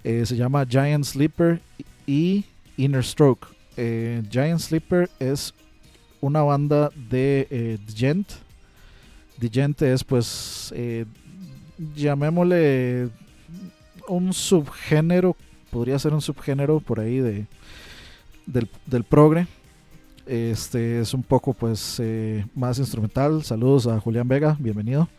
se 0.03 0.35
llama 0.35 0.65
Giant 0.65 1.05
Sleeper 1.05 1.61
y 2.05 2.45
Inner 2.77 3.03
Stroke. 3.03 3.47
Giant 3.75 4.59
Sleeper 4.59 5.09
es 5.19 5.53
una 6.21 6.41
banda 6.41 6.89
de 7.09 7.79
Gent. 7.95 8.31
Gent 9.51 9.81
es 9.81 10.03
pues, 10.03 10.73
llamémosle 11.95 13.09
un 14.09 14.33
subgénero, 14.33 15.35
podría 15.69 15.99
ser 15.99 16.13
un 16.13 16.21
subgénero 16.21 16.79
por 16.79 16.99
ahí 16.99 17.19
de, 17.19 17.45
del, 18.45 18.69
del 18.85 19.03
progre. 19.03 19.47
Este 20.29 20.99
es 20.99 21.15
un 21.15 21.23
poco 21.23 21.55
pues 21.55 21.99
eh, 21.99 22.45
más 22.53 22.77
instrumental. 22.77 23.43
Saludos 23.43 23.87
a 23.87 23.99
Julián 23.99 24.27
Vega, 24.27 24.55
bienvenido. 24.59 25.09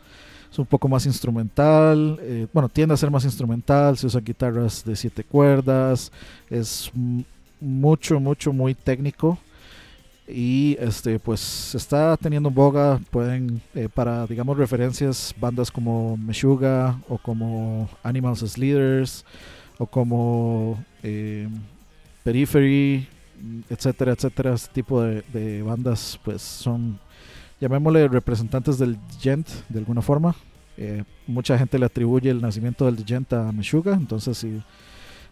Es 0.48 0.56
un 0.56 0.66
poco 0.66 0.86
más 0.86 1.04
instrumental, 1.04 2.16
eh, 2.22 2.46
bueno, 2.52 2.68
tiende 2.68 2.94
a 2.94 2.96
ser 2.96 3.10
más 3.10 3.24
instrumental, 3.24 3.98
se 3.98 4.06
usan 4.06 4.24
guitarras 4.24 4.84
de 4.84 4.94
siete 4.94 5.24
cuerdas, 5.24 6.12
es 6.48 6.92
mucho, 7.60 8.20
mucho, 8.20 8.52
muy 8.52 8.76
técnico 8.76 9.36
y 10.28 10.76
este 10.78 11.18
pues 11.18 11.74
está 11.74 12.16
teniendo 12.16 12.48
boga 12.48 13.00
pueden 13.10 13.60
eh, 13.74 13.88
para 13.92 14.28
digamos 14.28 14.56
referencias 14.56 15.34
bandas 15.40 15.72
como 15.72 16.16
Meshuga 16.16 17.00
o 17.08 17.18
como 17.18 17.88
Animals 18.04 18.44
as 18.44 18.56
Leaders 18.56 19.24
o 19.76 19.86
como 19.86 20.78
Periphery 22.22 23.08
etcétera, 23.68 24.12
etcétera, 24.12 24.54
este 24.54 24.72
tipo 24.72 25.02
de, 25.02 25.62
bandas, 25.62 26.18
pues 26.24 26.42
son, 26.42 26.98
llamémosle 27.60 28.08
representantes 28.08 28.78
del 28.78 28.98
gent 29.20 29.48
de 29.68 29.78
alguna 29.78 30.02
forma. 30.02 30.34
Eh, 30.76 31.04
mucha 31.26 31.58
gente 31.58 31.78
le 31.78 31.86
atribuye 31.86 32.30
el 32.30 32.40
nacimiento 32.40 32.86
del 32.86 33.04
gent 33.04 33.32
a 33.32 33.52
Meshuga, 33.52 33.94
entonces 33.94 34.38
si, 34.38 34.62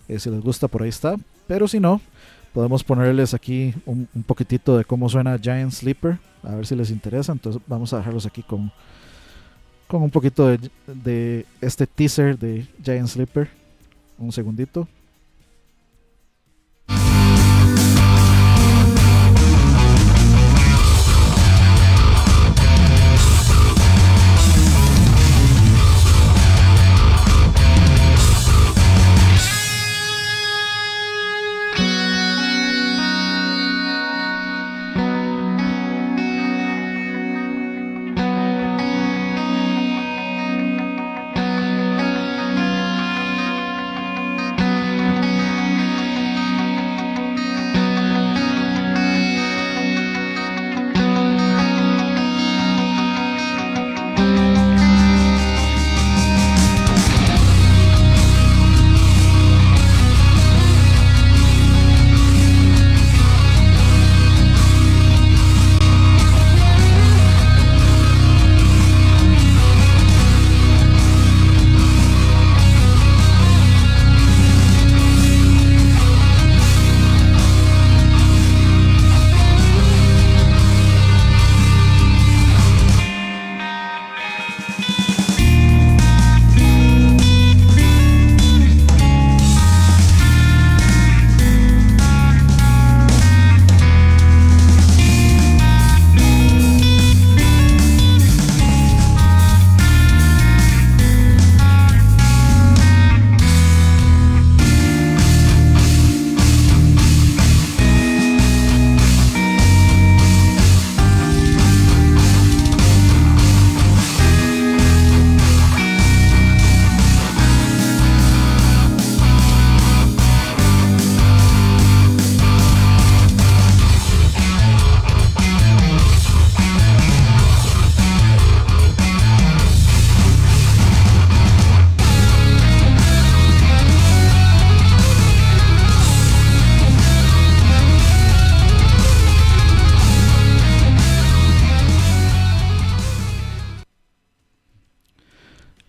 eh, 0.08 0.18
si 0.18 0.30
les 0.30 0.40
gusta 0.40 0.68
por 0.68 0.82
ahí 0.82 0.88
está. 0.88 1.16
Pero 1.46 1.66
si 1.66 1.80
no, 1.80 2.00
podemos 2.52 2.84
ponerles 2.84 3.34
aquí 3.34 3.74
un, 3.86 4.06
poquitito 4.26 4.76
de 4.76 4.84
cómo 4.84 5.08
suena 5.08 5.38
Giant 5.38 5.72
Sleeper, 5.72 6.18
a 6.42 6.54
ver 6.54 6.66
si 6.66 6.76
les 6.76 6.90
interesa. 6.90 7.32
Entonces 7.32 7.62
vamos 7.66 7.92
a 7.92 7.98
dejarlos 7.98 8.26
aquí 8.26 8.42
con, 8.42 8.70
con 9.86 10.02
un 10.02 10.10
poquito 10.10 10.48
de, 10.48 10.70
de 10.86 11.46
este 11.60 11.86
teaser 11.86 12.38
de 12.38 12.66
Giant 12.82 13.08
Sleeper. 13.08 13.48
Un 14.18 14.32
segundito. 14.32 14.88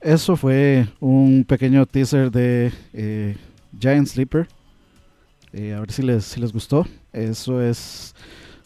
Eso 0.09 0.35
fue 0.35 0.87
un 0.99 1.45
pequeño 1.47 1.85
teaser 1.85 2.31
de 2.31 2.71
eh, 2.93 3.37
Giant 3.79 4.07
Sleeper. 4.07 4.47
Eh, 5.53 5.73
a 5.75 5.79
ver 5.81 5.91
si 5.91 6.01
les, 6.01 6.25
si 6.25 6.39
les 6.39 6.51
gustó. 6.51 6.87
Eso 7.13 7.61
es 7.61 8.15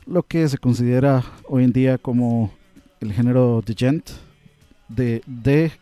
lo 0.06 0.24
que 0.24 0.48
se 0.48 0.58
considera 0.58 1.22
hoy 1.50 1.66
en 1.66 1.74
día 1.74 1.98
como 1.98 2.54
el 3.02 3.12
género 3.12 3.62
de 3.66 3.76
Gent. 3.76 4.10
De, 4.88 5.22
de 5.26 5.74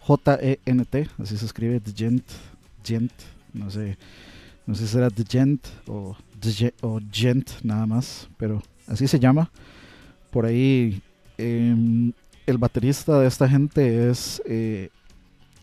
J-E-N-T, 0.00 1.08
así 1.18 1.38
se 1.38 1.46
escribe, 1.46 1.80
Gent, 1.96 2.24
Gent, 2.82 3.12
no 3.54 3.70
sé, 3.70 3.96
no 4.66 4.74
sé 4.74 4.86
si 4.86 4.92
será 4.92 5.08
The 5.08 5.24
Gent 5.26 5.66
o, 5.86 6.16
o 6.82 7.00
Gent 7.10 7.50
nada 7.62 7.86
más, 7.86 8.28
pero 8.36 8.62
así 8.86 9.08
se 9.08 9.18
llama. 9.18 9.50
Por 10.30 10.44
ahí 10.44 11.00
em, 11.38 12.12
el 12.46 12.58
baterista 12.58 13.20
de 13.20 13.26
esta 13.26 13.48
gente 13.48 14.10
es 14.10 14.42
eh, 14.46 14.90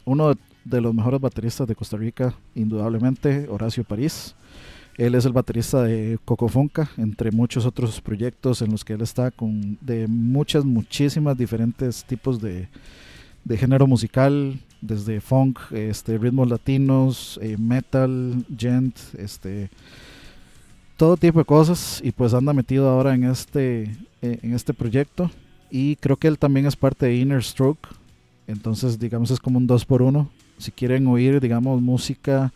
uno 0.05 0.33
de 0.63 0.81
los 0.81 0.93
mejores 0.93 1.19
bateristas 1.19 1.67
de 1.67 1.75
Costa 1.75 1.97
Rica, 1.97 2.33
indudablemente, 2.55 3.47
Horacio 3.49 3.83
París. 3.83 4.35
Él 4.97 5.15
es 5.15 5.25
el 5.25 5.31
baterista 5.31 5.83
de 5.83 6.19
Coco 6.25 6.47
Fonca, 6.47 6.89
entre 6.97 7.31
muchos 7.31 7.65
otros 7.65 8.01
proyectos 8.01 8.61
en 8.61 8.71
los 8.71 8.83
que 8.83 8.93
él 8.93 9.01
está 9.01 9.31
con 9.31 9.77
de 9.81 10.07
muchas, 10.07 10.65
muchísimas 10.65 11.37
diferentes 11.37 12.03
tipos 12.03 12.41
de, 12.41 12.67
de 13.43 13.57
género 13.57 13.87
musical, 13.87 14.59
desde 14.81 15.21
funk, 15.21 15.59
este, 15.71 16.17
ritmos 16.17 16.49
latinos, 16.49 17.39
eh, 17.41 17.57
metal, 17.57 18.45
gent, 18.57 18.97
este, 19.17 19.69
todo 20.97 21.15
tipo 21.15 21.39
de 21.39 21.45
cosas. 21.45 22.01
Y 22.03 22.11
pues 22.11 22.33
anda 22.33 22.53
metido 22.53 22.89
ahora 22.89 23.13
en 23.13 23.23
este, 23.23 23.83
eh, 24.21 24.39
en 24.41 24.53
este 24.53 24.73
proyecto 24.73 25.31
y 25.71 25.95
creo 25.95 26.17
que 26.17 26.27
él 26.27 26.37
también 26.37 26.65
es 26.65 26.75
parte 26.75 27.05
de 27.07 27.15
Inner 27.15 27.43
Stroke. 27.43 27.87
Entonces, 28.47 28.99
digamos, 28.99 29.31
es 29.31 29.39
como 29.39 29.57
un 29.57 29.67
2 29.67 29.85
por 29.85 30.01
1 30.01 30.29
Si 30.57 30.71
quieren 30.71 31.07
oír, 31.07 31.39
digamos, 31.39 31.81
música 31.81 32.51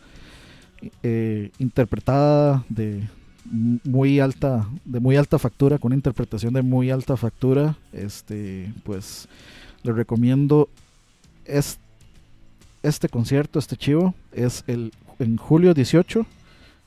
eh, 1.02 1.50
interpretada 1.58 2.64
de, 2.68 3.08
muy 3.84 4.20
alta, 4.20 4.68
de 4.84 5.00
muy 5.00 5.16
alta 5.16 5.38
factura, 5.38 5.78
con 5.78 5.88
una 5.88 5.96
interpretación 5.96 6.52
de 6.52 6.62
muy 6.62 6.90
alta 6.90 7.16
factura, 7.16 7.76
este, 7.92 8.72
pues 8.84 9.28
les 9.82 9.96
recomiendo 9.96 10.68
este, 11.44 11.82
este 12.82 13.08
concierto, 13.08 13.58
este 13.58 13.76
chivo, 13.76 14.14
es 14.32 14.62
el 14.66 14.92
en 15.18 15.36
julio 15.36 15.74
18 15.74 16.26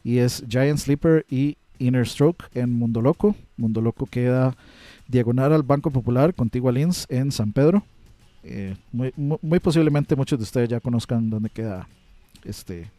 y 0.04 0.20
es 0.20 0.44
Giant 0.48 0.80
Sleeper 0.80 1.26
y 1.30 1.58
Inner 1.80 2.08
Stroke 2.08 2.46
en 2.54 2.72
Mundo 2.72 3.02
Loco. 3.02 3.36
Mundo 3.58 3.82
Loco 3.82 4.06
queda 4.06 4.56
diagonal 5.10 5.52
al 5.52 5.64
Banco 5.64 5.92
Popular, 5.92 6.34
contigo 6.34 6.70
a 6.70 6.72
Lins, 6.72 7.06
en 7.10 7.32
San 7.32 7.52
Pedro. 7.52 7.84
Eh, 8.44 8.76
muy, 8.92 9.60
posiblemente 9.60 10.16
muchos 10.16 10.40
de 10.40 10.44
ustedes 10.44 10.70
ya 10.70 10.80
conozcan 10.80 11.30
dónde 11.30 11.50
queda 11.50 11.90
este 12.46 12.90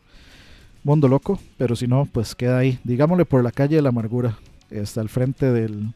Mundo 0.84 1.08
Loco, 1.08 1.38
pero 1.56 1.74
si 1.74 1.86
no, 1.86 2.06
pues 2.06 2.34
queda 2.34 2.58
ahí, 2.58 2.78
digámosle 2.84 3.24
por 3.24 3.42
la 3.42 3.50
calle 3.50 3.76
de 3.76 3.82
la 3.82 3.88
amargura, 3.88 4.36
está 4.70 5.00
al 5.00 5.08
frente 5.08 5.50
del 5.50 5.94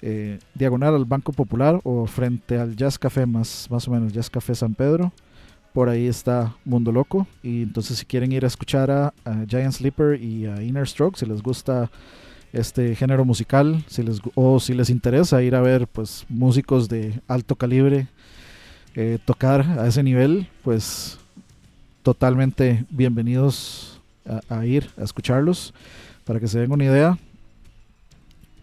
eh, 0.00 0.38
diagonal 0.54 0.94
al 0.94 1.04
Banco 1.04 1.32
Popular 1.32 1.80
o 1.84 2.06
frente 2.06 2.58
al 2.58 2.76
Jazz 2.76 2.98
Café, 2.98 3.26
más, 3.26 3.68
más 3.70 3.86
o 3.88 3.90
menos, 3.90 4.12
Jazz 4.12 4.30
Café 4.30 4.54
San 4.54 4.74
Pedro. 4.74 5.12
Por 5.72 5.88
ahí 5.88 6.06
está 6.06 6.56
Mundo 6.64 6.90
Loco. 6.90 7.26
Y 7.42 7.62
entonces, 7.62 7.98
si 7.98 8.06
quieren 8.06 8.32
ir 8.32 8.44
a 8.44 8.48
escuchar 8.48 8.90
a, 8.90 9.12
Giant 9.46 9.72
Sleeper 9.72 10.20
y 10.20 10.46
a 10.46 10.62
Inner 10.62 10.88
Stroke, 10.88 11.18
si 11.18 11.26
les 11.26 11.42
gusta 11.42 11.90
este 12.52 12.94
género 12.94 13.24
musical, 13.24 13.84
o 14.34 14.60
si 14.60 14.74
les 14.74 14.90
interesa 14.90 15.42
ir 15.42 15.54
a 15.54 15.60
ver 15.60 15.86
pues 15.86 16.24
músicos 16.28 16.88
de 16.88 17.20
alto 17.28 17.56
calibre 17.56 18.08
eh, 18.94 19.18
tocar 19.24 19.62
a 19.78 19.86
ese 19.86 20.02
nivel, 20.02 20.48
pues 20.62 21.18
totalmente 22.02 22.84
bienvenidos 22.90 24.00
a, 24.48 24.64
ir 24.66 24.90
a 24.96 25.04
escucharlos. 25.04 25.74
Para 26.24 26.40
que 26.40 26.48
se 26.48 26.58
den 26.58 26.72
una 26.72 26.84
idea, 26.84 27.18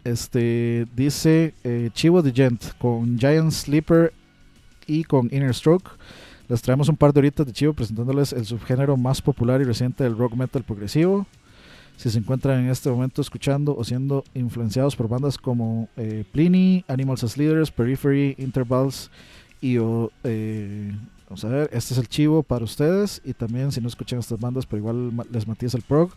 este 0.03 0.87
dice 0.95 1.53
eh, 1.63 1.89
Chivo 1.93 2.21
de 2.21 2.31
Gent 2.31 2.63
con 2.77 3.17
Giant 3.17 3.51
Sleeper 3.51 4.13
y 4.87 5.03
con 5.03 5.27
Inner 5.31 5.53
Stroke. 5.53 5.89
Les 6.47 6.61
traemos 6.61 6.89
un 6.89 6.97
par 6.97 7.11
de 7.11 7.19
horitas 7.19 7.45
de 7.45 7.53
Chivo 7.53 7.73
presentándoles 7.73 8.33
el 8.33 8.45
subgénero 8.45 8.97
más 8.97 9.21
popular 9.21 9.61
y 9.61 9.63
reciente 9.63 10.03
del 10.03 10.17
rock 10.17 10.33
metal 10.35 10.63
progresivo. 10.63 11.25
Si 11.97 12.09
se 12.09 12.19
encuentran 12.19 12.59
en 12.59 12.69
este 12.69 12.89
momento 12.89 13.21
escuchando 13.21 13.75
o 13.75 13.83
siendo 13.83 14.23
influenciados 14.33 14.95
por 14.95 15.07
bandas 15.07 15.37
como 15.37 15.89
eh, 15.97 16.23
Pliny, 16.31 16.83
Animals 16.87 17.23
as 17.23 17.37
Leaders, 17.37 17.71
Periphery, 17.71 18.35
Intervals 18.37 19.09
y 19.61 19.77
eh, 20.23 20.93
Vamos 21.27 21.43
a 21.43 21.49
ver, 21.49 21.69
este 21.73 21.93
es 21.93 21.97
el 21.97 22.07
chivo 22.07 22.43
para 22.43 22.63
ustedes. 22.63 23.21
Y 23.25 23.33
también, 23.33 23.71
si 23.71 23.81
no 23.81 23.87
escuchan 23.87 24.19
estas 24.19 24.39
bandas, 24.39 24.65
pero 24.65 24.79
igual 24.79 25.11
les 25.31 25.47
matiza 25.47 25.77
el 25.77 25.83
prog. 25.83 26.11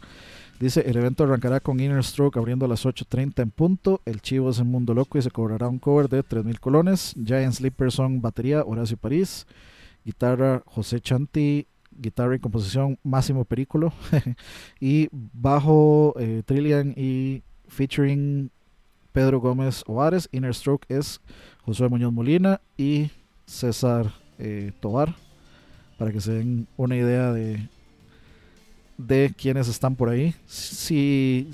Dice: 0.61 0.83
el 0.87 0.97
evento 0.97 1.25
arrancará 1.25 1.61
con 1.61 1.81
Inner 1.81 2.05
Stroke 2.05 2.39
abriendo 2.39 2.67
a 2.67 2.69
las 2.69 2.85
8:30 2.85 3.43
en 3.43 3.51
punto. 3.51 4.03
El 4.05 4.21
chivo 4.21 4.51
es 4.51 4.59
en 4.59 4.67
Mundo 4.67 4.93
Loco 4.93 5.17
y 5.17 5.23
se 5.23 5.31
cobrará 5.31 5.69
un 5.69 5.79
cover 5.79 6.09
de 6.09 6.23
3.000 6.23 6.59
colones. 6.61 7.15
Giant 7.25 7.55
Sleeper 7.55 7.91
son 7.91 8.21
batería, 8.21 8.63
Horacio 8.65 8.99
París. 8.99 9.47
Guitarra, 10.05 10.63
José 10.67 11.01
Chanti. 11.01 11.67
Guitarra 11.99 12.37
y 12.37 12.39
composición, 12.39 12.99
Máximo 13.03 13.45
Perículo. 13.45 13.93
y 14.81 15.09
bajo, 15.13 16.15
eh, 16.19 16.43
Trillian 16.47 16.95
y 16.97 17.43
featuring 17.67 18.51
Pedro 19.13 19.41
Gómez 19.41 19.83
Ovares. 19.87 20.29
Inner 20.33 20.55
Stroke 20.55 20.87
es 20.89 21.21
José 21.65 21.89
Muñoz 21.89 22.13
Molina 22.13 22.61
y 22.77 23.11
César 23.47 24.13
eh, 24.39 24.73
para 25.99 26.13
que 26.13 26.21
se 26.21 26.33
den 26.33 26.67
una 26.77 26.97
idea 26.97 27.33
de, 27.33 27.69
de 28.97 29.35
quiénes 29.37 29.69
están 29.69 29.97
por 29.97 30.09
ahí. 30.09 30.35
Si, 30.47 31.51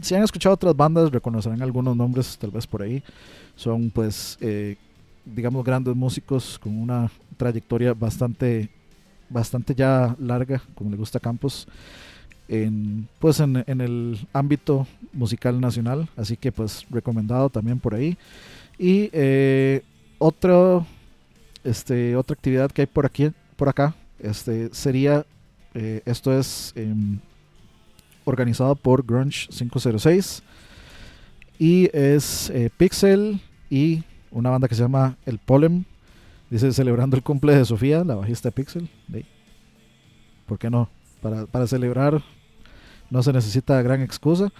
si 0.00 0.14
han 0.14 0.22
escuchado 0.22 0.54
otras 0.54 0.76
bandas, 0.76 1.10
reconocerán 1.10 1.62
algunos 1.62 1.96
nombres 1.96 2.36
tal 2.38 2.50
vez 2.50 2.66
por 2.66 2.82
ahí. 2.82 3.02
Son 3.56 3.90
pues, 3.90 4.36
eh, 4.40 4.76
digamos, 5.24 5.64
grandes 5.64 5.96
músicos 5.96 6.58
con 6.58 6.76
una 6.76 7.10
trayectoria 7.36 7.94
bastante, 7.94 8.68
bastante 9.30 9.74
ya 9.74 10.16
larga, 10.18 10.62
como 10.74 10.90
le 10.90 10.96
gusta 10.96 11.18
a 11.18 11.20
Campos. 11.20 11.66
En, 12.48 13.06
pues 13.18 13.40
en, 13.40 13.62
en, 13.66 13.82
el 13.82 14.26
ámbito 14.32 14.86
musical 15.12 15.60
nacional 15.60 16.08
así 16.16 16.34
que 16.34 16.50
pues 16.50 16.86
recomendado 16.88 17.50
también 17.50 17.78
por 17.78 17.94
ahí 17.94 18.16
y 18.78 19.10
eh, 19.12 19.82
otro 20.16 20.86
este, 21.64 22.16
otra 22.16 22.34
actividad 22.34 22.70
que 22.70 22.82
hay 22.82 22.86
por 22.86 23.06
aquí, 23.06 23.30
por 23.56 23.68
acá, 23.68 23.94
este, 24.18 24.72
sería, 24.72 25.26
eh, 25.74 26.02
esto 26.06 26.36
es 26.36 26.72
em, 26.76 27.18
organizado 28.24 28.74
por 28.74 29.04
Grunge 29.04 29.48
506 29.48 30.42
y 31.58 31.90
es 31.92 32.50
eh, 32.50 32.70
Pixel 32.76 33.40
y 33.68 34.02
una 34.30 34.50
banda 34.50 34.68
que 34.68 34.74
se 34.74 34.82
llama 34.82 35.16
El 35.26 35.38
Polem. 35.38 35.84
Dice 36.50 36.72
celebrando 36.72 37.16
el 37.16 37.22
cumple 37.22 37.54
de 37.54 37.64
Sofía, 37.64 38.04
la 38.04 38.14
bajista 38.14 38.50
Pixel. 38.50 38.88
¿Por 40.46 40.58
qué 40.58 40.70
no? 40.70 40.88
Para, 41.20 41.46
para 41.46 41.66
celebrar 41.66 42.22
no 43.10 43.22
se 43.22 43.32
necesita 43.32 43.80
gran 43.82 44.02
excusa. 44.02 44.52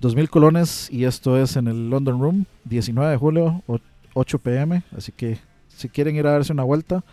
2000 0.00 0.30
colones 0.30 0.88
y 0.90 1.04
esto 1.04 1.38
es 1.38 1.56
en 1.56 1.68
el 1.68 1.88
London 1.88 2.20
Room, 2.20 2.46
19 2.64 3.10
de 3.10 3.16
julio, 3.16 3.62
8 4.14 4.38
pm. 4.40 4.82
Así 4.96 5.12
que 5.12 5.38
si 5.68 5.88
quieren 5.88 6.16
ir 6.16 6.26
a 6.26 6.32
darse 6.32 6.52
una 6.52 6.64
vuelta, 6.64 7.04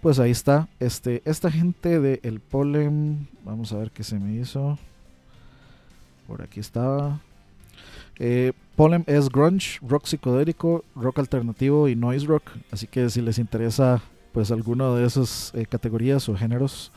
pues 0.00 0.18
ahí 0.18 0.30
está. 0.30 0.68
Este, 0.80 1.22
esta 1.24 1.50
gente 1.50 2.00
de 2.00 2.20
El 2.22 2.40
Polen, 2.40 3.28
vamos 3.44 3.72
a 3.72 3.78
ver 3.78 3.90
qué 3.90 4.02
se 4.02 4.18
me 4.18 4.34
hizo. 4.34 4.78
Por 6.26 6.42
aquí 6.42 6.60
estaba. 6.60 7.20
Eh, 8.18 8.52
Polem 8.76 9.04
es 9.06 9.28
grunge, 9.28 9.78
rock 9.80 10.06
psicodélico, 10.06 10.84
rock 10.94 11.18
alternativo 11.18 11.88
y 11.88 11.96
noise 11.96 12.26
rock. 12.26 12.50
Así 12.70 12.86
que 12.86 13.08
si 13.10 13.20
les 13.22 13.38
interesa 13.38 14.02
pues 14.32 14.50
alguno 14.50 14.94
de 14.94 15.06
esas 15.06 15.52
eh, 15.54 15.64
categorías 15.64 16.28
o 16.28 16.36
géneros, 16.36 16.92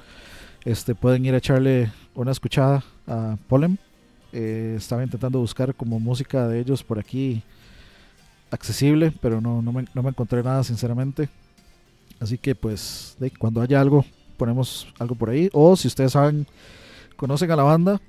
este, 0.66 0.94
pueden 0.94 1.26
ir 1.26 1.34
a 1.34 1.38
echarle 1.38 1.92
una 2.16 2.32
escuchada 2.32 2.84
a 3.08 3.38
Polem. 3.48 3.78
Eh, 4.34 4.76
estaba 4.78 5.04
intentando 5.04 5.40
buscar 5.40 5.74
como 5.74 6.00
música 6.00 6.48
de 6.48 6.60
ellos 6.60 6.84
por 6.84 7.00
aquí 7.00 7.42
accesible, 8.52 9.14
pero 9.22 9.40
no, 9.40 9.62
no, 9.62 9.72
me, 9.72 9.86
no 9.94 10.04
me 10.04 10.10
encontré 10.10 10.44
nada 10.44 10.64
sinceramente. 10.64 11.30
Así 12.20 12.38
que 12.38 12.56
pues 12.56 13.18
cuando 13.38 13.62
haya 13.62 13.80
algo, 13.80 14.04
ponemos 14.36 14.88
algo 15.00 15.16
por 15.16 15.30
ahí. 15.30 15.50
O 15.54 15.78
si 15.78 15.88
ustedes 15.88 16.12
saben, 16.12 16.46
conocen 17.16 17.50
a 17.52 17.56
la 17.56 17.64
banda 17.64 18.02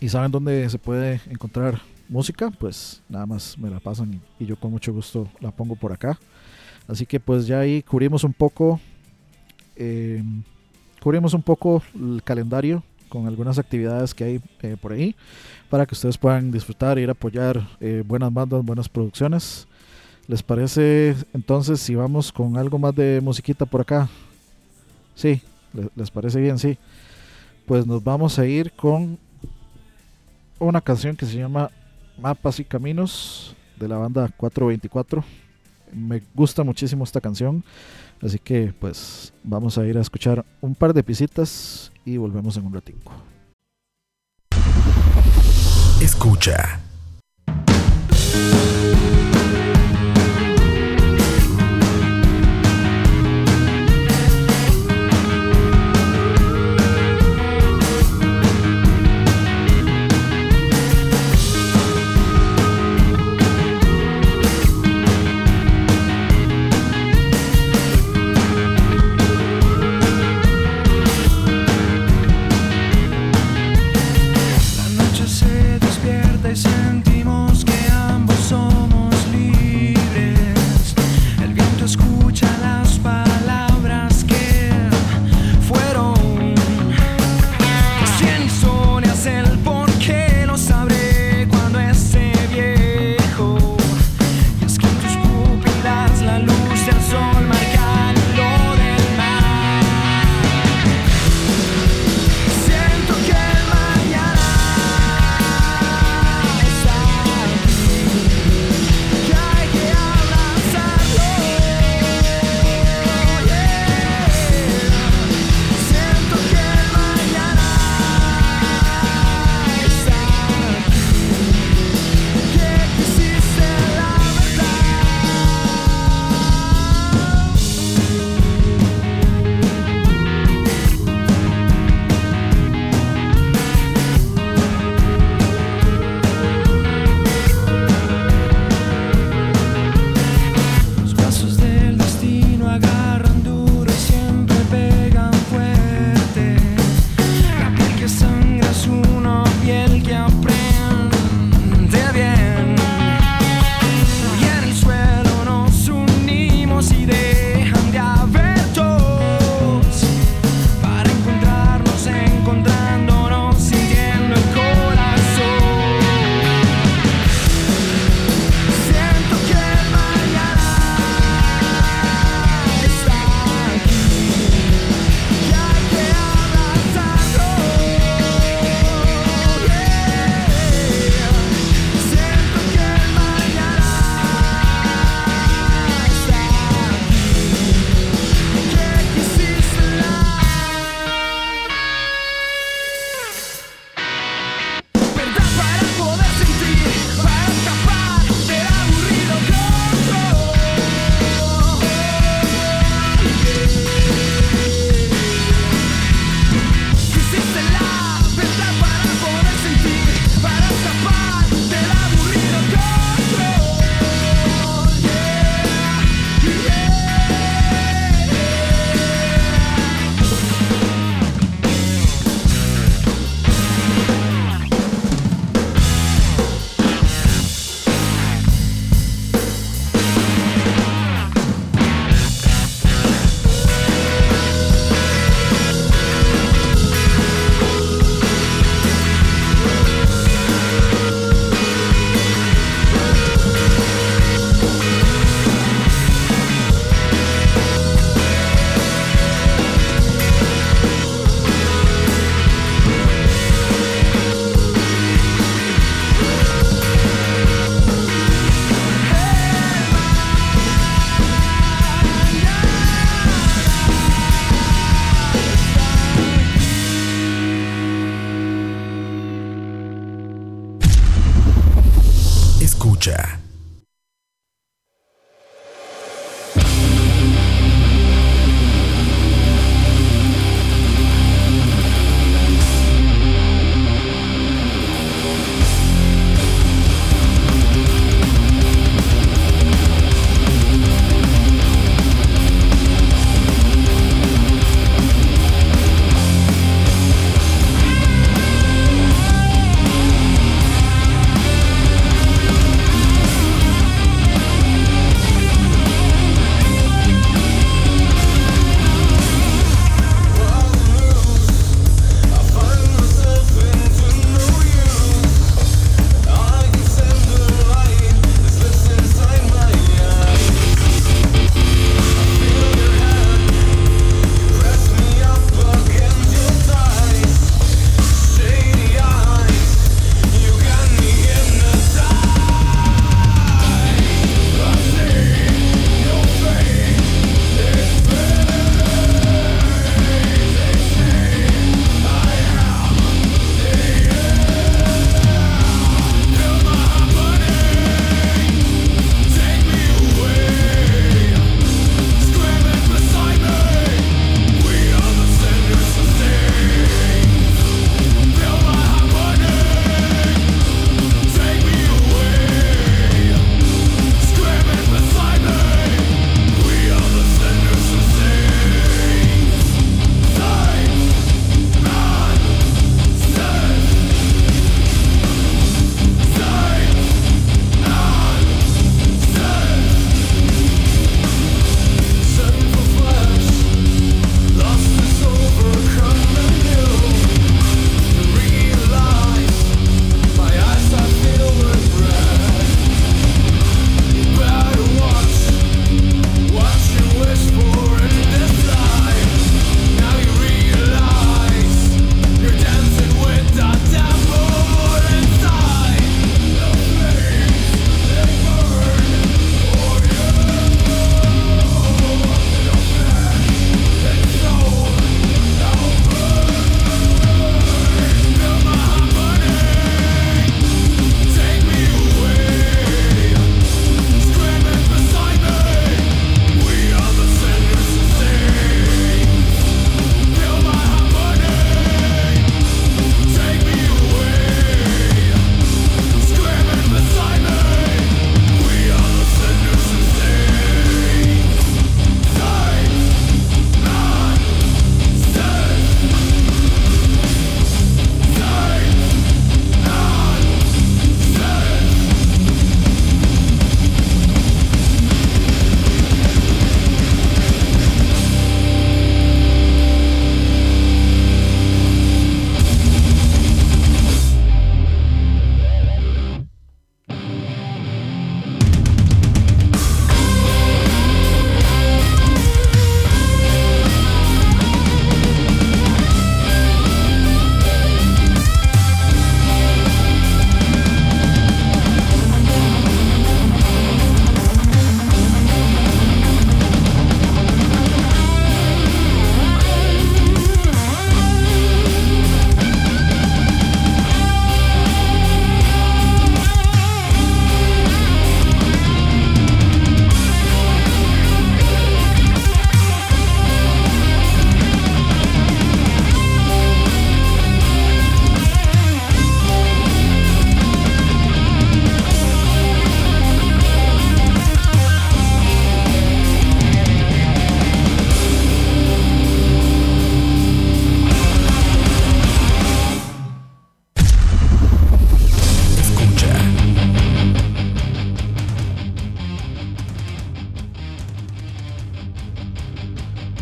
y 0.00 0.10
saben 0.10 0.30
dónde 0.30 0.68
se 0.68 0.78
puede 0.78 1.22
encontrar 1.30 1.80
música, 2.08 2.50
pues 2.50 3.02
nada 3.08 3.26
más 3.26 3.58
me 3.58 3.70
la 3.70 3.80
pasan 3.80 4.20
y, 4.38 4.46
yo 4.46 4.56
con 4.56 4.70
mucho 4.70 4.92
gusto 4.92 5.28
la 5.40 5.50
pongo 5.50 5.76
por 5.76 5.92
acá. 5.92 6.18
Así 6.86 7.06
que 7.06 7.18
pues 7.18 7.46
ya 7.46 7.60
ahí 7.60 7.82
cubrimos 7.82 8.24
un 8.24 8.32
poco, 8.32 8.78
eh, 9.76 10.22
cubrimos 11.02 11.34
un 11.34 11.42
poco 11.42 11.82
el 11.94 12.22
calendario 12.22 12.82
con 13.08 13.26
algunas 13.26 13.58
actividades 13.58 14.12
que 14.12 14.24
hay 14.24 14.40
eh, 14.62 14.76
por 14.80 14.92
ahí 14.92 15.14
para 15.70 15.86
que 15.86 15.94
ustedes 15.94 16.18
puedan 16.18 16.50
disfrutar, 16.50 16.98
ir 16.98 17.08
a 17.08 17.12
apoyar 17.12 17.66
eh, 17.80 18.02
buenas 18.06 18.32
bandas, 18.32 18.64
buenas 18.64 18.88
producciones. 18.88 19.66
¿Les 20.26 20.42
parece 20.42 21.14
entonces 21.32 21.80
si 21.80 21.94
vamos 21.94 22.32
con 22.32 22.56
algo 22.56 22.78
más 22.78 22.94
de 22.94 23.20
musiquita 23.22 23.66
por 23.66 23.82
acá? 23.82 24.08
Sí, 25.14 25.40
les 25.94 26.10
parece 26.10 26.40
bien, 26.40 26.58
sí. 26.58 26.78
Pues 27.66 27.86
nos 27.86 28.02
vamos 28.02 28.38
a 28.38 28.46
ir 28.46 28.72
con 28.72 29.18
una 30.58 30.80
canción 30.80 31.16
que 31.16 31.26
se 31.26 31.36
llama 31.36 31.70
Mapas 32.18 32.60
y 32.60 32.64
Caminos 32.64 33.56
de 33.76 33.88
la 33.88 33.96
banda 33.96 34.28
424. 34.36 35.24
Me 35.92 36.22
gusta 36.34 36.64
muchísimo 36.64 37.04
esta 37.04 37.20
canción, 37.20 37.62
así 38.20 38.38
que 38.38 38.74
pues 38.78 39.32
vamos 39.42 39.78
a 39.78 39.86
ir 39.86 39.96
a 39.96 40.00
escuchar 40.00 40.44
un 40.60 40.74
par 40.74 40.92
de 40.92 41.02
pisitas 41.02 41.92
y 42.04 42.16
volvemos 42.16 42.56
en 42.56 42.66
un 42.66 42.74
ratico. 42.74 43.12
Escucha. 46.00 46.80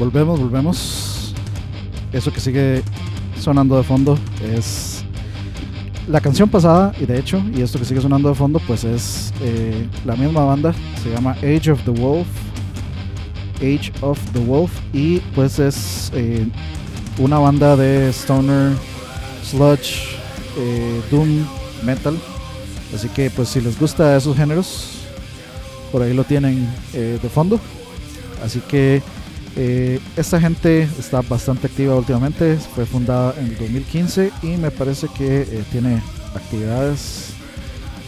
Volvemos, 0.02 0.40
volvemos. 0.40 1.32
Eso 2.12 2.32
que 2.32 2.40
sigue 2.40 2.82
sonando 3.38 3.76
de 3.76 3.84
fondo 3.84 4.18
es 4.42 5.04
la 6.08 6.20
canción 6.20 6.48
pasada, 6.48 6.92
y 7.00 7.06
de 7.06 7.20
hecho, 7.20 7.40
y 7.54 7.62
esto 7.62 7.78
que 7.78 7.84
sigue 7.84 8.00
sonando 8.00 8.28
de 8.28 8.34
fondo, 8.34 8.60
pues 8.66 8.82
es 8.82 9.32
eh, 9.40 9.86
la 10.04 10.16
misma 10.16 10.44
banda, 10.44 10.74
se 11.00 11.10
llama 11.10 11.36
Age 11.42 11.70
of 11.70 11.80
the 11.84 11.92
Wolf. 11.92 12.26
Age 13.58 13.92
of 14.00 14.18
the 14.32 14.40
Wolf, 14.40 14.72
y 14.92 15.18
pues 15.36 15.60
es 15.60 16.10
eh, 16.16 16.48
una 17.18 17.38
banda 17.38 17.76
de 17.76 18.08
stoner, 18.12 18.72
sludge, 19.44 20.18
eh, 20.58 21.00
doom, 21.12 21.46
metal. 21.84 22.18
Así 22.92 23.08
que, 23.08 23.30
pues, 23.30 23.50
si 23.50 23.60
les 23.60 23.78
gusta 23.78 24.16
esos 24.16 24.36
géneros, 24.36 24.98
por 25.92 26.02
ahí 26.02 26.12
lo 26.12 26.24
tienen 26.24 26.68
de 26.92 27.28
fondo. 27.32 27.58
Así 28.44 28.60
que 28.68 29.00
eh, 29.56 30.00
esta 30.16 30.40
gente 30.40 30.88
está 30.98 31.20
bastante 31.20 31.66
activa 31.66 31.94
últimamente, 31.94 32.56
fue 32.74 32.86
fundada 32.86 33.34
en 33.38 33.46
el 33.46 33.58
2015 33.58 34.32
y 34.42 34.46
me 34.56 34.70
parece 34.70 35.08
que 35.08 35.42
eh, 35.42 35.64
tiene 35.70 36.00
actividades 36.34 37.34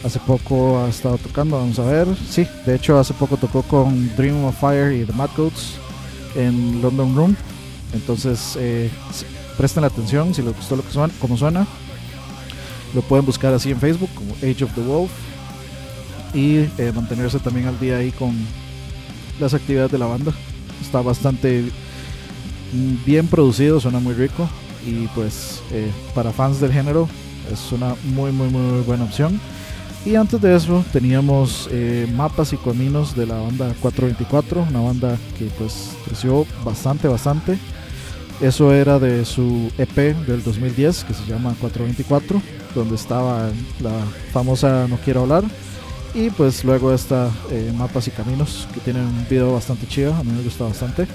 hace 0.03 0.19
poco 0.19 0.79
ha 0.79 0.89
estado 0.89 1.17
tocando, 1.17 1.57
vamos 1.57 1.79
a 1.79 1.83
ver. 1.83 2.07
Sí, 2.29 2.47
de 2.65 2.75
hecho 2.75 2.99
hace 2.99 3.13
poco 3.13 3.37
tocó 3.37 3.63
con 3.63 4.15
Dream 4.15 4.43
of 4.45 4.59
Fire 4.59 4.91
y 4.91 5.03
The 5.03 5.13
Mad 5.13 5.29
Goats 5.35 5.75
en 6.35 6.81
London 6.81 7.15
Room. 7.15 7.35
Entonces, 7.93 8.55
eh, 8.59 8.89
presten 9.57 9.83
atención 9.83 10.33
si 10.33 10.41
les 10.41 10.55
gustó 10.55 10.75
lo 10.75 10.83
que 10.83 10.91
suena, 10.91 11.13
como 11.19 11.37
suena. 11.37 11.65
Lo 12.93 13.01
pueden 13.01 13.25
buscar 13.25 13.53
así 13.53 13.71
en 13.71 13.79
Facebook 13.79 14.09
como 14.13 14.33
Age 14.35 14.63
of 14.63 14.73
the 14.73 14.81
Wolf 14.81 15.11
y 16.33 16.67
mantenerse 16.93 17.39
también 17.39 17.67
al 17.67 17.79
día 17.79 17.97
ahí 17.97 18.11
con 18.11 18.35
las 19.39 19.53
actividades 19.53 19.91
de 19.91 19.97
la 19.97 20.05
banda. 20.05 20.33
Está 20.81 21.01
bastante 21.01 21.65
bien 23.05 23.27
producido, 23.27 23.79
suena 23.79 23.99
muy 23.99 24.13
rico 24.13 24.47
y 24.85 25.07
pues 25.07 25.61
eh, 25.71 25.89
para 26.13 26.31
fans 26.31 26.59
del 26.59 26.71
género 26.71 27.07
es 27.51 27.71
una 27.71 27.95
muy 28.03 28.31
muy 28.31 28.49
muy 28.49 28.81
buena 28.81 29.03
opción. 29.05 29.39
Y 30.05 30.15
antes 30.15 30.39
de 30.39 30.55
eso 30.55 30.85
teníamos 30.93 31.67
eh, 31.71 32.07
Mapas 32.15 32.53
y 32.53 32.57
Caminos 32.57 33.15
de 33.15 33.25
la 33.25 33.35
banda 33.35 33.73
424, 33.81 34.67
una 34.69 34.81
banda 34.81 35.17
que 35.39 35.45
pues 35.57 35.93
creció 36.05 36.45
bastante 36.63 37.07
bastante. 37.07 37.57
Eso 38.39 38.71
era 38.73 38.99
de 38.99 39.25
su 39.25 39.71
EP 39.77 39.95
del 40.27 40.43
2010 40.43 41.05
que 41.05 41.13
se 41.13 41.25
llama 41.25 41.55
424, 41.59 42.39
donde 42.75 42.95
estaba 42.95 43.49
la 43.79 43.93
famosa 44.31 44.87
No 44.87 44.97
Quiero 44.97 45.21
Hablar. 45.21 45.45
Y 46.15 46.29
pues 46.29 46.63
luego 46.63 46.93
está 46.93 47.29
eh, 47.51 47.73
Mapas 47.75 48.07
y 48.07 48.11
Caminos, 48.11 48.69
que 48.73 48.79
tiene 48.79 49.01
un 49.01 49.27
video 49.29 49.51
bastante 49.51 49.85
chido, 49.85 50.15
a 50.15 50.23
mí 50.23 50.31
me 50.31 50.43
gusta 50.43 50.63
bastante. 50.63 51.07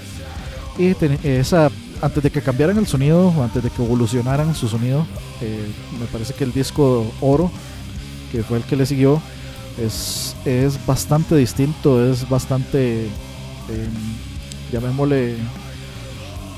Y 0.77 0.95
esa, 1.27 1.71
antes 2.03 2.21
de 2.21 2.29
que 2.29 2.39
cambiaran 2.39 2.77
el 2.77 2.85
sonido, 2.85 3.33
antes 3.41 3.63
de 3.63 3.71
que 3.71 3.83
evolucionaran 3.83 4.53
su 4.53 4.67
sonido, 4.67 5.07
eh, 5.41 5.71
me 5.99 6.05
parece 6.05 6.35
que 6.35 6.43
el 6.43 6.53
disco 6.53 7.11
Oro, 7.19 7.49
que 8.31 8.43
fue 8.43 8.57
el 8.57 8.63
que 8.63 8.75
le 8.75 8.85
siguió, 8.85 9.19
es, 9.83 10.35
es 10.45 10.85
bastante 10.85 11.35
distinto, 11.35 12.07
es 12.07 12.29
bastante, 12.29 13.05
em, 13.05 14.71
llamémosle, 14.71 15.35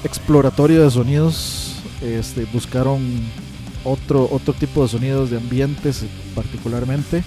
exploratorio 0.03 0.83
de 0.83 0.91
sonidos. 0.91 1.77
Este, 2.01 2.43
buscaron 2.51 3.01
otro, 3.85 4.27
otro 4.29 4.53
tipo 4.53 4.83
de 4.83 4.89
sonidos 4.89 5.29
de 5.29 5.37
ambientes 5.37 6.03
particularmente 6.35 7.23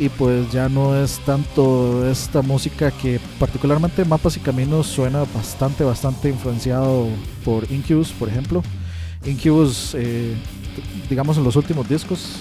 y 0.00 0.08
pues 0.08 0.50
ya 0.50 0.70
no 0.70 0.96
es 0.96 1.18
tanto 1.26 2.08
esta 2.10 2.40
música 2.40 2.90
que 2.90 3.20
particularmente 3.38 4.02
Mapas 4.06 4.34
y 4.38 4.40
Caminos 4.40 4.86
suena 4.86 5.24
bastante, 5.34 5.84
bastante 5.84 6.30
influenciado 6.30 7.06
por 7.44 7.70
Incubus, 7.70 8.10
por 8.12 8.30
ejemplo. 8.30 8.62
Incubus, 9.26 9.94
eh, 9.94 10.34
digamos 11.10 11.36
en 11.36 11.44
los 11.44 11.54
últimos 11.54 11.86
discos. 11.86 12.36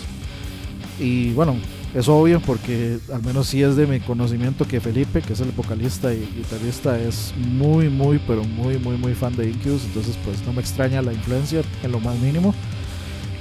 Y 1.02 1.34
bueno, 1.34 1.58
es 1.94 2.08
obvio 2.08 2.40
porque 2.40 2.98
al 3.14 3.24
menos 3.24 3.48
sí 3.48 3.62
es 3.62 3.76
de 3.76 3.88
mi 3.88 4.00
conocimiento 4.00 4.66
que 4.66 4.80
Felipe, 4.80 5.22
que 5.22 5.34
es 5.34 5.42
el 5.42 5.52
vocalista 5.52 6.14
y 6.14 6.20
guitarrista, 6.38 6.98
es 6.98 7.34
muy, 7.36 7.90
muy, 7.90 8.22
pero 8.26 8.46
muy, 8.46 8.80
muy, 8.80 8.96
muy 8.96 9.14
fan 9.16 9.36
de 9.36 9.50
Incubus. 9.50 9.84
Entonces 9.84 10.18
pues 10.24 10.42
no 10.46 10.54
me 10.54 10.62
extraña 10.62 11.02
la 11.02 11.12
influencia 11.12 11.62
en 11.84 11.92
lo 11.92 12.00
más 12.00 12.18
mínimo. 12.20 12.56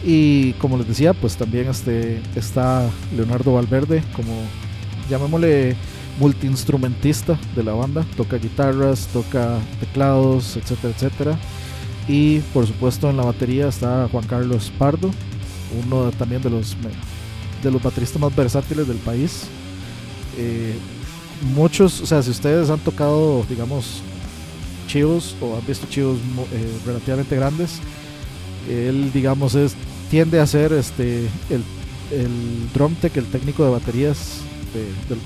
Y 0.05 0.53
como 0.55 0.77
les 0.79 0.87
decía, 0.87 1.13
pues 1.13 1.37
también 1.37 1.69
este, 1.69 2.21
está 2.37 2.89
Leonardo 3.17 3.55
Valverde 3.55 4.03
como, 4.15 4.33
llamémosle, 5.11 5.77
multiinstrumentista 6.19 7.39
de 7.55 7.65
la 7.65 7.73
banda. 7.73 8.05
Toca 8.17 8.37
guitarras, 8.37 9.09
toca 9.13 9.59
teclados, 9.81 10.57
etcétera, 10.57 10.95
etcétera. 10.95 11.39
Y 12.09 12.39
por 12.55 12.67
supuesto 12.67 13.11
en 13.11 13.17
la 13.17 13.25
batería 13.25 13.69
está 13.69 14.09
Juan 14.11 14.27
Carlos 14.27 14.73
Pardo, 14.79 15.11
uno 15.85 16.11
también 16.13 16.41
de 16.43 16.51
los, 16.51 16.77
de 17.63 17.71
los 17.71 17.83
bateristas 17.83 18.21
más 18.21 18.35
versátiles 18.35 18.89
del 18.89 18.97
país. 18.99 19.45
Eh, 20.39 20.75
muchos, 21.55 22.01
o 22.01 22.07
sea, 22.07 22.23
si 22.23 22.31
ustedes 22.31 22.71
han 22.71 22.79
tocado, 22.79 23.45
digamos, 23.49 24.03
chivos 24.87 25.37
o 25.41 25.57
han 25.57 25.67
visto 25.67 25.87
chivos 25.91 26.19
eh, 26.53 26.79
relativamente 26.87 27.37
grandes, 27.37 27.81
él, 28.71 29.13
digamos, 29.13 29.55
es 29.55 29.75
tiende 30.11 30.41
a 30.41 30.47
ser 30.47 30.73
este 30.73 31.29
el, 31.51 31.65
el 32.11 32.73
drum 32.75 32.95
tech, 32.95 33.17
el 33.17 33.27
técnico 33.27 33.65
de 33.65 33.71
baterías 33.71 34.41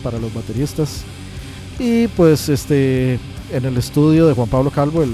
para 0.03 0.19
los 0.19 0.33
bateristas. 0.33 1.03
Y 1.79 2.07
pues 2.09 2.49
este 2.49 3.19
en 3.51 3.65
el 3.65 3.77
estudio 3.77 4.27
de 4.27 4.35
Juan 4.35 4.49
Pablo 4.49 4.71
Calvo, 4.71 5.03
el, 5.03 5.13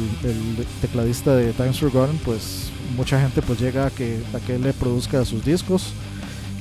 tecladista 0.81 1.35
de 1.35 1.53
Times 1.53 1.81
Forgotten, 1.81 2.19
pues 2.25 2.71
mucha 2.97 3.21
gente 3.21 3.43
pues 3.43 3.59
llega 3.61 3.87
a 3.87 3.91
que, 3.91 4.23
a 4.35 4.39
que 4.39 4.57
él 4.57 4.62
le 4.62 4.73
produzca 4.73 5.25
sus 5.25 5.45
discos 5.45 5.93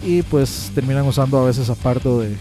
y 0.03 0.21
pues 0.23 0.71
terminan 0.73 1.05
usando 1.05 1.37
a 1.37 1.45
veces 1.45 1.69
aparto 1.69 2.19
de, 2.19 2.35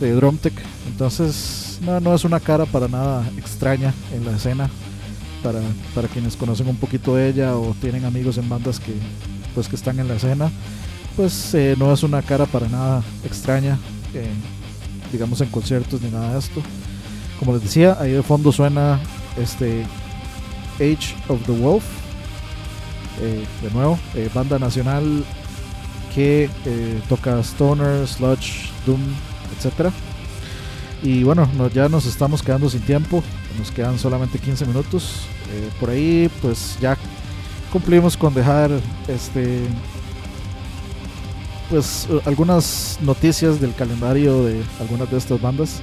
de 0.00 0.12
drum 0.12 0.36
tech. 0.38 0.54
Entonces 0.88 1.78
no, 1.82 2.00
no 2.00 2.14
es 2.14 2.24
una 2.24 2.40
cara 2.40 2.64
para 2.64 2.88
nada 2.88 3.28
extraña 3.36 3.92
en 4.14 4.24
la 4.24 4.36
escena 4.36 4.70
para, 5.42 5.60
para 5.94 6.08
quienes 6.08 6.36
conocen 6.36 6.68
un 6.68 6.76
poquito 6.76 7.16
de 7.16 7.28
ella 7.28 7.56
o 7.56 7.74
tienen 7.80 8.04
amigos 8.04 8.38
en 8.38 8.48
bandas 8.48 8.80
que, 8.80 8.92
pues, 9.54 9.68
que 9.68 9.76
están 9.76 9.98
en 9.98 10.08
la 10.08 10.14
escena, 10.14 10.50
pues 11.16 11.54
eh, 11.54 11.74
no 11.78 11.92
es 11.92 12.02
una 12.02 12.22
cara 12.22 12.46
para 12.46 12.68
nada 12.68 13.02
extraña, 13.24 13.78
eh, 14.14 14.32
digamos 15.12 15.40
en 15.40 15.48
conciertos 15.48 16.00
ni 16.02 16.10
nada 16.10 16.32
de 16.32 16.38
esto. 16.38 16.62
Como 17.38 17.52
les 17.54 17.62
decía, 17.62 17.96
ahí 17.98 18.12
de 18.12 18.22
fondo 18.22 18.52
suena 18.52 19.00
este 19.36 19.84
Age 20.76 21.14
of 21.28 21.44
the 21.46 21.52
Wolf, 21.52 21.84
eh, 23.20 23.44
de 23.62 23.70
nuevo, 23.70 23.98
banda 24.34 24.58
nacional 24.58 25.24
que 26.14 26.50
toca 27.08 27.38
Stoner, 27.40 28.06
Sludge, 28.06 28.70
Doom, 28.84 29.00
etcétera 29.56 29.92
y 31.02 31.22
bueno, 31.22 31.48
ya 31.72 31.88
nos 31.88 32.06
estamos 32.06 32.42
quedando 32.42 32.68
sin 32.68 32.80
tiempo, 32.80 33.22
nos 33.58 33.70
quedan 33.70 33.98
solamente 33.98 34.38
15 34.38 34.66
minutos. 34.66 35.26
Eh, 35.52 35.70
por 35.78 35.90
ahí 35.90 36.30
pues 36.40 36.78
ya 36.80 36.96
cumplimos 37.72 38.16
con 38.16 38.34
dejar 38.34 38.70
este 39.08 39.60
pues 41.68 42.08
algunas 42.24 42.98
noticias 43.00 43.60
del 43.60 43.74
calendario 43.74 44.44
de 44.44 44.62
algunas 44.80 45.10
de 45.10 45.18
estas 45.18 45.40
bandas. 45.40 45.80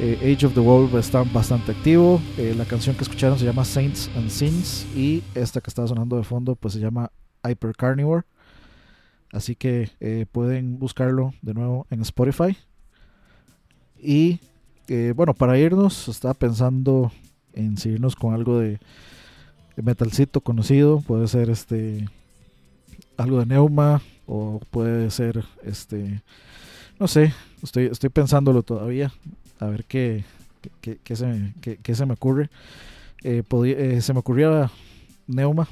Eh, 0.00 0.34
Age 0.34 0.46
of 0.46 0.54
the 0.54 0.60
Wolf 0.60 0.94
está 0.94 1.22
bastante 1.22 1.72
activo. 1.72 2.20
Eh, 2.38 2.54
la 2.56 2.64
canción 2.64 2.96
que 2.96 3.02
escucharon 3.02 3.38
se 3.38 3.44
llama 3.44 3.64
Saints 3.64 4.10
and 4.16 4.30
Sins 4.30 4.86
y 4.96 5.22
esta 5.34 5.60
que 5.60 5.68
está 5.68 5.86
sonando 5.86 6.16
de 6.16 6.24
fondo 6.24 6.56
pues 6.56 6.74
se 6.74 6.80
llama 6.80 7.10
Hyper 7.46 7.74
Carnivore. 7.76 8.24
Así 9.32 9.54
que 9.56 9.90
pueden 10.30 10.78
buscarlo 10.78 11.32
de 11.40 11.54
nuevo 11.54 11.86
en 11.90 12.02
Spotify. 12.02 12.54
Y 13.98 14.40
eh, 14.88 15.12
bueno, 15.14 15.34
para 15.34 15.58
irnos, 15.58 16.08
estaba 16.08 16.34
pensando 16.34 17.12
en 17.52 17.76
seguirnos 17.76 18.16
con 18.16 18.34
algo 18.34 18.58
de, 18.58 18.78
metalcito 19.76 20.40
conocido. 20.40 21.00
Puede 21.00 21.28
ser 21.28 21.50
este 21.50 22.08
algo 23.16 23.38
de 23.38 23.46
Neuma 23.46 24.02
o 24.26 24.60
puede 24.70 25.10
ser 25.10 25.44
este 25.62 26.22
no 26.98 27.08
sé, 27.08 27.34
estoy, 27.62 27.86
estoy 27.86 28.10
pensándolo 28.10 28.62
todavía. 28.62 29.12
A 29.58 29.66
ver 29.66 29.84
qué, 29.84 30.24
qué, 30.80 31.16
se, 31.16 31.52
qué, 31.60 31.94
se 31.94 32.06
me 32.06 32.14
ocurre. 32.14 32.50
Eh, 33.24 33.42
eh, 33.50 34.00
se 34.00 34.12
me 34.12 34.20
ocurría 34.20 34.70
Neuma. 35.26 35.68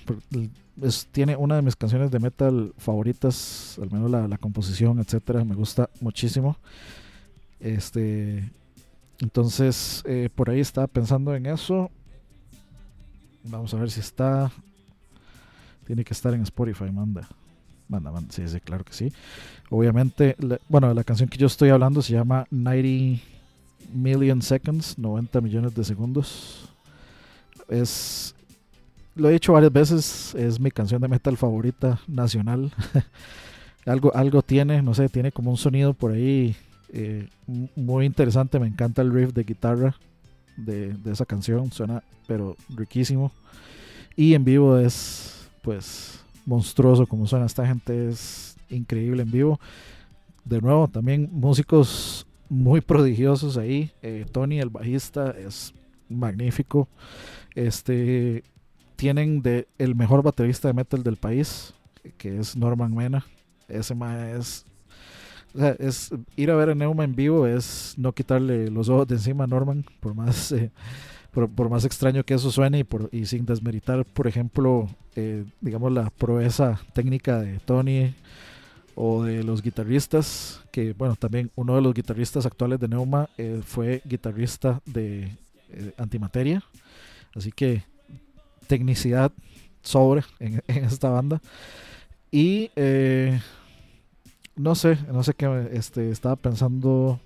tiene 1.12 1.36
una 1.36 1.56
de 1.56 1.62
mis 1.62 1.76
canciones 1.76 2.10
de 2.10 2.18
metal 2.18 2.72
favoritas, 2.78 3.78
al 3.80 3.90
menos 3.90 4.10
la, 4.10 4.26
la 4.26 4.38
composición, 4.38 4.98
etcétera, 4.98 5.44
me 5.44 5.54
gusta 5.54 5.90
muchísimo. 6.00 6.56
Este, 7.60 8.50
entonces, 9.20 10.02
eh, 10.06 10.30
por 10.34 10.48
ahí 10.48 10.60
estaba 10.60 10.86
pensando 10.86 11.34
en 11.34 11.46
eso. 11.46 11.90
Vamos 13.44 13.72
a 13.74 13.78
ver 13.78 13.90
si 13.90 14.00
está. 14.00 14.50
Tiene 15.86 16.04
que 16.04 16.14
estar 16.14 16.32
en 16.32 16.42
Spotify, 16.42 16.90
manda. 16.90 17.28
Manda, 17.88 18.10
manda. 18.10 18.32
Sí, 18.32 18.46
sí, 18.48 18.60
claro 18.60 18.84
que 18.84 18.92
sí. 18.92 19.12
Obviamente, 19.68 20.36
bueno, 20.68 20.92
la 20.94 21.04
canción 21.04 21.28
que 21.28 21.36
yo 21.36 21.46
estoy 21.46 21.68
hablando 21.68 22.00
se 22.00 22.14
llama 22.14 22.46
90 22.50 23.22
Million 23.92 24.40
Seconds, 24.40 24.98
90 24.98 25.40
millones 25.40 25.74
de 25.74 25.84
segundos. 25.84 26.70
Es. 27.68 28.34
Lo 29.16 29.28
he 29.28 29.32
dicho 29.32 29.52
varias 29.52 29.72
veces, 29.72 30.34
es 30.34 30.58
mi 30.60 30.70
canción 30.70 31.02
de 31.02 31.08
metal 31.08 31.36
favorita 31.36 32.00
nacional. 32.06 32.72
algo, 33.84 34.14
algo 34.14 34.40
tiene, 34.42 34.82
no 34.82 34.94
sé, 34.94 35.08
tiene 35.08 35.32
como 35.32 35.50
un 35.50 35.56
sonido 35.56 35.92
por 35.92 36.12
ahí 36.12 36.56
eh, 36.92 37.28
muy 37.76 38.06
interesante, 38.06 38.58
me 38.58 38.66
encanta 38.66 39.02
el 39.02 39.12
riff 39.12 39.32
de 39.32 39.44
guitarra 39.44 39.94
de, 40.56 40.94
esa 41.10 41.24
canción, 41.24 41.70
suena 41.72 42.02
pero 42.26 42.56
riquísimo. 42.74 43.32
Y 44.16 44.34
en 44.34 44.44
vivo 44.44 44.78
es 44.78 45.48
pues 45.62 46.20
monstruoso 46.46 47.06
como 47.06 47.26
suena 47.26 47.46
esta 47.46 47.66
gente, 47.66 48.08
es 48.08 48.56
increíble 48.68 49.22
en 49.22 49.30
vivo. 49.30 49.60
De 50.44 50.60
nuevo, 50.60 50.88
también 50.88 51.28
músicos 51.32 52.26
muy 52.48 52.80
prodigiosos 52.80 53.56
ahí. 53.56 53.92
Eh, 54.02 54.26
Tony, 54.30 54.58
el 54.58 54.70
bajista, 54.70 55.30
es 55.30 55.72
magnífico. 56.08 56.88
Este 57.54 58.42
tienen 58.96 59.40
de 59.42 59.66
el 59.78 59.94
mejor 59.94 60.22
baterista 60.22 60.68
de 60.68 60.74
metal 60.74 61.02
del 61.02 61.16
país, 61.16 61.72
que 62.18 62.38
es 62.38 62.56
Norman 62.56 62.94
Mena. 62.94 63.24
Ese 63.68 63.94
más 63.94 64.16
es 64.36 64.66
o 65.54 65.58
sea, 65.58 65.76
es 65.78 66.10
ir 66.36 66.50
a 66.50 66.54
ver 66.54 66.70
a 66.70 66.74
Neuma 66.74 67.04
en 67.04 67.14
vivo 67.14 67.46
es 67.46 67.94
no 67.96 68.12
quitarle 68.12 68.70
los 68.70 68.88
ojos 68.88 69.08
de 69.08 69.16
encima 69.16 69.44
a 69.44 69.46
Norman, 69.46 69.84
por 70.00 70.14
más, 70.14 70.52
eh, 70.52 70.70
por, 71.32 71.68
más 71.68 71.84
extraño 71.84 72.24
que 72.24 72.34
eso 72.34 72.50
suene 72.50 72.80
y, 72.80 72.84
por, 72.84 73.08
y 73.12 73.26
sin 73.26 73.46
desmeritar, 73.46 74.04
por 74.04 74.26
ejemplo, 74.26 74.88
eh, 75.16 75.44
digamos, 75.60 75.92
la 75.92 76.10
proeza 76.10 76.80
técnica 76.92 77.40
de 77.40 77.58
Tony 77.60 78.14
o 78.94 79.24
de 79.24 79.42
los 79.42 79.62
guitarristas, 79.62 80.60
que 80.70 80.92
bueno, 80.92 81.16
también 81.16 81.50
uno 81.56 81.74
de 81.74 81.82
los 81.82 81.94
guitarristas 81.94 82.46
actuales 82.46 82.78
de 82.78 82.88
Neuma 82.88 83.28
eh, 83.38 83.60
fue 83.64 84.02
guitarrista 84.04 84.80
de 84.84 85.32
Antimateria, 85.96 86.62
así 87.34 87.52
que 87.52 87.84
tecnicidad 88.66 89.32
sobre 89.82 90.22
en, 90.38 90.62
en 90.68 90.84
esta 90.84 91.08
banda. 91.10 91.40
Y 92.32 92.70
no 94.60 94.74
sé, 94.74 94.98
no 95.10 95.22
sé 95.22 95.32
qué, 95.34 95.70
este, 95.72 96.10
estaba 96.10 96.36
pensando, 96.36 97.18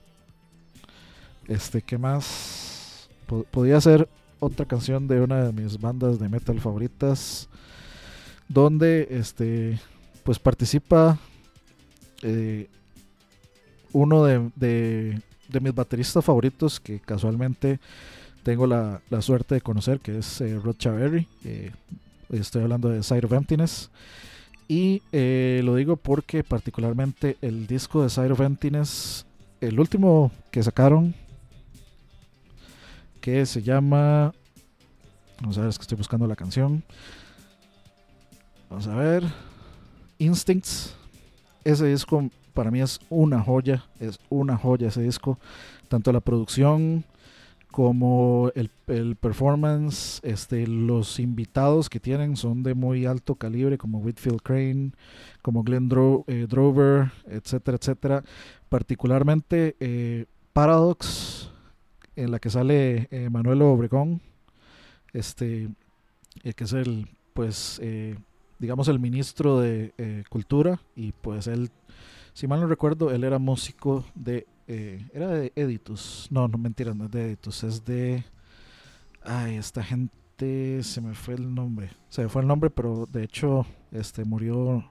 este, 1.49 1.83
qué 1.83 1.99
más, 1.99 3.09
podría 3.51 3.81
ser 3.81 4.09
otra 4.39 4.65
canción 4.67 5.09
de 5.09 5.21
una 5.21 5.45
de 5.45 5.53
mis 5.53 5.81
bandas 5.81 6.21
de 6.21 6.29
metal 6.29 6.61
favoritas, 6.61 7.49
donde, 8.49 9.09
este, 9.11 9.81
pues 10.23 10.39
participa 10.39 11.19
eh, 12.23 12.69
uno 13.93 14.25
de, 14.25 14.51
de, 14.55 15.61
mis 15.61 15.75
bateristas 15.75 16.25
favoritos 16.25 16.79
que 16.79 17.01
casualmente 17.01 17.81
tengo 18.45 18.67
la, 18.67 19.01
suerte 19.21 19.57
de 19.57 19.61
conocer, 19.61 19.99
que 19.99 20.19
es 20.19 20.41
eh, 20.41 20.59
Rod 20.63 20.77
Chaverry, 20.77 21.27
estoy 22.31 22.63
hablando 22.63 22.91
de 22.91 23.03
Side 23.03 23.27
of 23.27 23.33
Emptiness. 23.33 23.91
Y 24.69 25.03
eh, 25.13 25.61
lo 25.65 25.75
digo 25.77 25.97
porque 25.97 26.43
particularmente 26.43 27.37
el 27.43 27.67
disco 27.67 28.03
de 28.03 28.11
Side 28.11 28.33
of 28.33 28.41
el 29.61 29.81
último 29.81 30.31
que 30.51 30.63
sacaron, 30.63 31.15
que 33.21 33.47
se 33.47 33.63
llama... 33.63 34.33
Vamos 35.41 35.59
a 35.59 35.63
ver, 35.63 35.71
es 35.71 35.79
que 35.79 35.83
estoy 35.83 35.99
buscando 35.99 36.27
la 36.27 36.37
canción. 36.37 36.83
Vamos 38.71 38.87
a 38.87 38.95
ver. 38.95 39.25
Instincts. 40.19 40.95
Ese 41.65 41.87
disco 41.87 42.29
para 42.53 42.71
mí 42.71 42.81
es 42.81 43.01
una 43.11 43.41
joya, 43.41 43.85
es 43.99 44.19
una 44.29 44.57
joya 44.57 44.89
ese 44.89 45.03
disco. 45.03 45.39
Tanto 45.89 46.13
la 46.13 46.21
producción 46.21 47.05
como 47.75 48.53
el, 48.55 48.71
el, 48.87 49.17
performance, 49.17 50.21
este, 50.23 50.65
los 50.69 51.19
invitados 51.19 51.91
que 51.91 51.99
tienen 51.99 52.37
son 52.37 52.63
de 52.63 52.73
muy 52.75 53.05
alto 53.05 53.35
calibre, 53.35 53.79
como 53.79 53.99
Whitfield 53.99 54.43
Crane, 54.43 54.93
como 55.43 55.65
Glenn 55.65 55.91
eh, 56.29 56.47
Drover, 56.49 57.11
etcétera, 57.27 57.77
etcétera. 57.77 58.23
Particularmente 58.69 59.75
eh, 59.81 60.27
Paradox, 60.53 61.51
en 62.15 62.31
la 62.31 62.39
que 62.39 62.49
sale 62.49 63.09
eh, 63.11 63.29
Manuel 63.29 63.63
Obregón, 63.63 64.23
este, 65.13 65.69
que 66.45 66.63
es 66.63 66.73
el, 66.75 67.09
pues, 67.33 67.83
digamos, 68.61 68.87
el 68.87 69.01
ministro 69.01 69.59
de 69.59 70.25
Cultura, 70.31 70.79
y 70.95 71.11
pues 71.11 71.49
él, 71.49 71.71
si 72.35 72.47
mal 72.47 72.61
no 72.61 72.69
recuerdo, 72.69 73.11
él 73.11 73.25
era 73.25 73.41
músico 73.41 74.05
de 74.15 74.47
eh, 74.67 75.07
era 75.13 75.29
de 75.29 75.53
Editus. 75.55 76.29
No, 76.31 76.49
no 76.49 76.59
mentira, 76.59 76.95
no 76.95 77.05
es 77.05 77.11
de 77.11 77.27
Editus, 77.27 77.65
es 77.65 77.85
de. 77.85 78.25
Ay, 79.23 79.57
esta 79.57 79.83
gente 79.83 80.83
se 80.83 81.01
me 81.01 81.15
fue 81.15 81.35
el 81.35 81.55
nombre. 81.55 81.91
Se 82.09 82.23
me 82.23 82.29
fue 82.29 82.43
el 82.43 82.49
nombre, 82.49 82.71
pero 82.71 83.07
de 83.07 83.25
hecho, 83.25 83.67
este 83.93 84.25
murió. 84.25 84.91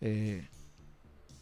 Eh, 0.00 0.46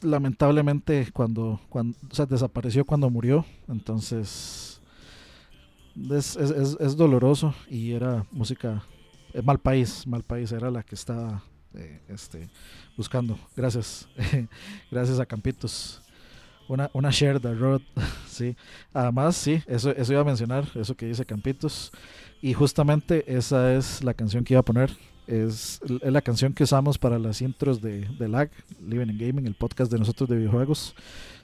lamentablemente 0.00 1.10
cuando, 1.12 1.60
cuando 1.68 1.96
o 2.10 2.14
sea, 2.14 2.26
desapareció 2.26 2.84
cuando 2.84 3.10
murió. 3.10 3.44
Entonces. 3.68 4.80
Es, 6.10 6.34
es, 6.36 6.76
es, 6.80 6.96
doloroso 6.96 7.54
y 7.68 7.92
era 7.92 8.26
música. 8.32 8.82
Es 9.32 9.44
mal 9.44 9.60
país, 9.60 10.06
mal 10.06 10.24
país, 10.24 10.50
era 10.50 10.68
la 10.70 10.82
que 10.82 10.96
estaba 10.96 11.44
eh, 11.74 12.00
este, 12.08 12.48
buscando. 12.96 13.38
Gracias. 13.54 14.08
Gracias 14.90 15.20
a 15.20 15.26
Campitos 15.26 16.03
una, 16.68 16.90
una 16.92 17.10
share 17.10 17.40
the 17.40 17.54
road, 17.54 17.82
sí. 18.28 18.56
Además, 18.92 19.36
sí, 19.36 19.62
eso, 19.66 19.90
eso 19.90 20.12
iba 20.12 20.22
a 20.22 20.24
mencionar, 20.24 20.66
eso 20.74 20.96
que 20.96 21.06
dice 21.06 21.24
Campitos. 21.24 21.92
Y 22.42 22.52
justamente 22.52 23.24
esa 23.26 23.74
es 23.74 24.04
la 24.04 24.14
canción 24.14 24.44
que 24.44 24.54
iba 24.54 24.60
a 24.60 24.64
poner. 24.64 24.90
Es, 25.26 25.80
es 26.02 26.12
la 26.12 26.20
canción 26.20 26.52
que 26.52 26.64
usamos 26.64 26.98
para 26.98 27.18
las 27.18 27.40
intros 27.40 27.80
de, 27.80 28.06
de 28.18 28.28
LAG, 28.28 28.50
Living 28.86 29.08
in 29.08 29.18
Gaming, 29.18 29.46
el 29.46 29.54
podcast 29.54 29.90
de 29.90 29.98
nosotros 29.98 30.28
de 30.28 30.36
videojuegos. 30.36 30.94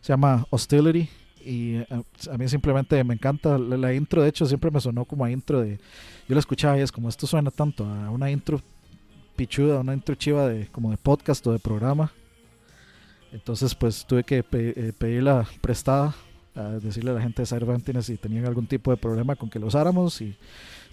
Se 0.03 0.13
llama 0.13 0.47
Hostility. 0.51 1.09
Y 1.43 1.77
eh, 1.77 1.87
a 2.31 2.37
mí 2.37 2.49
simplemente 2.49 3.03
me 3.03 3.15
encanta. 3.15 3.57
La, 3.57 3.95
intro, 3.95 4.23
de 4.23 4.29
hecho, 4.29 4.45
siempre 4.45 4.71
me 4.71 4.81
sonó 4.81 5.07
como 5.07 5.25
a 5.25 5.31
intro 5.31 5.63
de. 5.63 5.79
Yo 6.29 6.35
la 6.35 6.41
escuchaba 6.41 6.79
y 6.79 6.83
es 6.83 6.93
como 6.93 7.09
esto 7.09 7.27
suena 7.27 7.51
tanto 7.51 7.87
a 7.87 8.11
una 8.11 8.31
intro 8.31 8.61
pichuda, 9.37 9.81
una 9.81 9.95
intro 9.95 10.15
chiva 10.17 10.47
de 10.47 10.67
como 10.67 10.91
de 10.91 10.99
podcast 10.99 11.47
o 11.47 11.53
de 11.53 11.59
programa 11.59 12.13
entonces, 13.33 13.75
pues 13.75 14.05
tuve 14.07 14.25
que 14.25 14.45
eh, 14.53 14.93
pedirla 14.97 15.47
prestada, 15.61 16.15
a 16.55 16.71
decirle 16.71 17.13
a 17.13 17.15
la 17.15 17.23
gente 17.23 17.43
de 17.43 17.47
Cervantes 17.47 18.07
si 18.07 18.17
tenían 18.17 18.45
algún 18.45 18.67
tipo 18.67 18.91
de 18.91 18.97
problema 18.97 19.37
con 19.37 19.49
que 19.49 19.59
lo 19.59 19.67
usáramos. 19.67 20.21
Y 20.21 20.37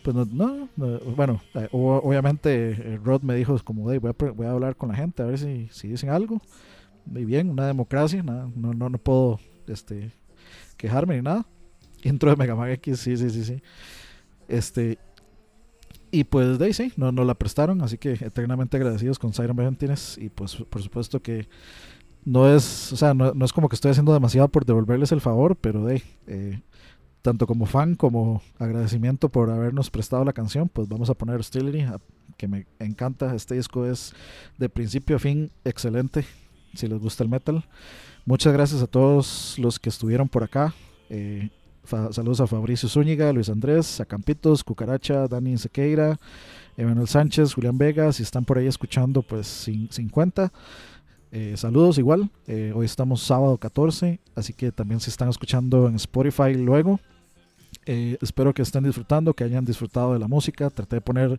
pues 0.03 0.15
no, 0.15 0.69
bueno, 1.15 1.41
eh, 1.55 1.67
obviamente 1.71 2.71
eh, 2.71 2.99
Rod 3.03 3.21
me 3.23 3.35
dijo, 3.35 3.57
como, 3.63 3.83
voy, 3.83 3.95
a, 3.97 4.31
voy 4.31 4.45
a 4.45 4.51
hablar 4.51 4.75
con 4.75 4.89
la 4.89 4.95
gente 4.95 5.23
a 5.23 5.25
ver 5.25 5.39
si, 5.39 5.67
si 5.71 5.88
dicen 5.88 6.09
algo. 6.09 6.41
Muy 7.05 7.25
bien, 7.25 7.49
una 7.49 7.65
democracia, 7.65 8.21
nada, 8.21 8.49
no, 8.55 8.73
no, 8.73 8.89
no 8.89 8.97
puedo 8.97 9.39
este, 9.67 10.11
quejarme 10.75 11.15
ni 11.15 11.21
nada. 11.21 11.45
Intro 12.03 12.29
de 12.29 12.35
Mega 12.35 12.55
Man 12.55 12.69
X, 12.71 12.99
sí, 12.99 13.17
sí, 13.17 13.29
sí, 13.29 13.43
sí. 13.43 13.61
Este, 14.47 14.99
y 16.11 16.23
pues 16.23 16.59
de 16.59 16.65
ahí 16.65 16.73
sí, 16.73 16.93
no, 16.95 17.11
no 17.11 17.23
la 17.23 17.35
prestaron, 17.35 17.81
así 17.81 17.97
que 17.97 18.13
eternamente 18.13 18.77
agradecidos 18.77 19.19
con 19.19 19.33
Siren 19.33 19.55
Ventines 19.55 20.17
y 20.17 20.29
pues 20.29 20.55
por 20.55 20.81
supuesto 20.81 21.21
que 21.21 21.47
no 22.26 22.53
es, 22.53 22.91
o 22.91 22.97
sea, 22.97 23.13
no, 23.13 23.34
es 23.45 23.53
como 23.53 23.70
que 23.70 23.76
estoy 23.76 23.91
haciendo 23.91 24.13
demasiado 24.13 24.47
por 24.49 24.65
devolverles 24.65 25.11
el 25.11 25.22
favor, 25.22 25.55
pero 25.55 25.86
de, 25.86 26.03
eh, 26.28 26.61
tanto 27.22 27.47
como 27.47 27.65
fan 27.65 27.95
como 27.95 28.41
agradecimiento 28.59 29.30
por 29.30 29.49
habernos 29.49 29.89
prestado 29.89 30.24
la 30.26 30.34
canción, 30.34 30.70
pues 30.70 30.88
vamos 30.88 31.09
a 31.09 31.13
poner 31.13 31.39
Hostility, 31.39 31.86
que 32.38 32.47
me 32.47 32.65
encanta. 32.80 33.36
Este 33.36 33.55
disco 33.55 33.86
es 33.86 34.13
de 34.57 34.70
principio 34.70 35.15
a 35.15 35.20
fin 35.20 35.51
excelente, 35.65 36.26
si 36.74 36.88
les 36.88 36.99
gusta 36.99 37.24
el 37.24 37.30
metal. 37.30 37.65
Muchas 38.26 38.53
gracias 38.53 38.82
a 38.82 38.88
todos 38.88 39.55
los 39.57 39.80
que 39.80 39.89
estuvieron 39.89 40.28
por 40.28 40.43
acá. 40.43 40.74
Eh, 41.09 41.49
saludos 42.11 42.41
a 42.41 42.47
Fabricio 42.47 42.89
Zúñiga, 42.89 43.32
Luis 43.32 43.49
Andrés, 43.49 44.01
a 44.01 44.05
Campitos, 44.05 44.63
Cucaracha, 44.63 45.28
Dani 45.28 45.57
Sequeira, 45.57 46.20
Emanuel 46.76 47.07
Sánchez, 47.07 47.53
Julián 47.53 47.78
Vega. 47.78 48.11
Si 48.11 48.24
están 48.24 48.43
por 48.43 48.57
ahí 48.57 48.68
escuchando, 48.68 49.22
pues 49.22 49.47
50. 49.89 50.51
Eh, 51.32 51.55
saludos 51.57 51.97
igual, 51.97 52.30
eh, 52.47 52.71
hoy 52.73 52.86
estamos 52.86 53.21
sábado 53.21 53.57
14, 53.57 54.19
así 54.36 54.53
que 54.53 54.71
también 54.71 55.01
se 55.01 55.09
están 55.09 55.28
escuchando 55.28 55.88
en 55.89 55.95
Spotify 55.95 56.53
luego. 56.53 56.99
Eh, 57.86 58.17
espero 58.21 58.53
que 58.53 58.61
estén 58.61 58.86
disfrutando, 58.86 59.34
que 59.34 59.43
hayan 59.43 59.65
disfrutado 59.65 60.13
de 60.13 60.19
la 60.19 60.28
música. 60.28 60.69
Traté 60.69 60.97
de 60.97 61.01
poner 61.01 61.38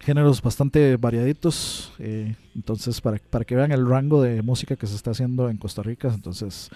géneros 0.00 0.42
bastante 0.42 0.96
variaditos, 0.96 1.92
entonces 1.98 3.00
para, 3.00 3.18
para, 3.30 3.44
que 3.44 3.54
vean 3.54 3.72
el 3.72 3.86
rango 3.86 4.22
de 4.22 4.42
música 4.42 4.76
que 4.76 4.86
se 4.86 4.96
está 4.96 5.12
haciendo 5.12 5.48
en 5.48 5.56
Costa 5.56 5.82
Rica. 5.82 6.12
Entonces 6.12 6.70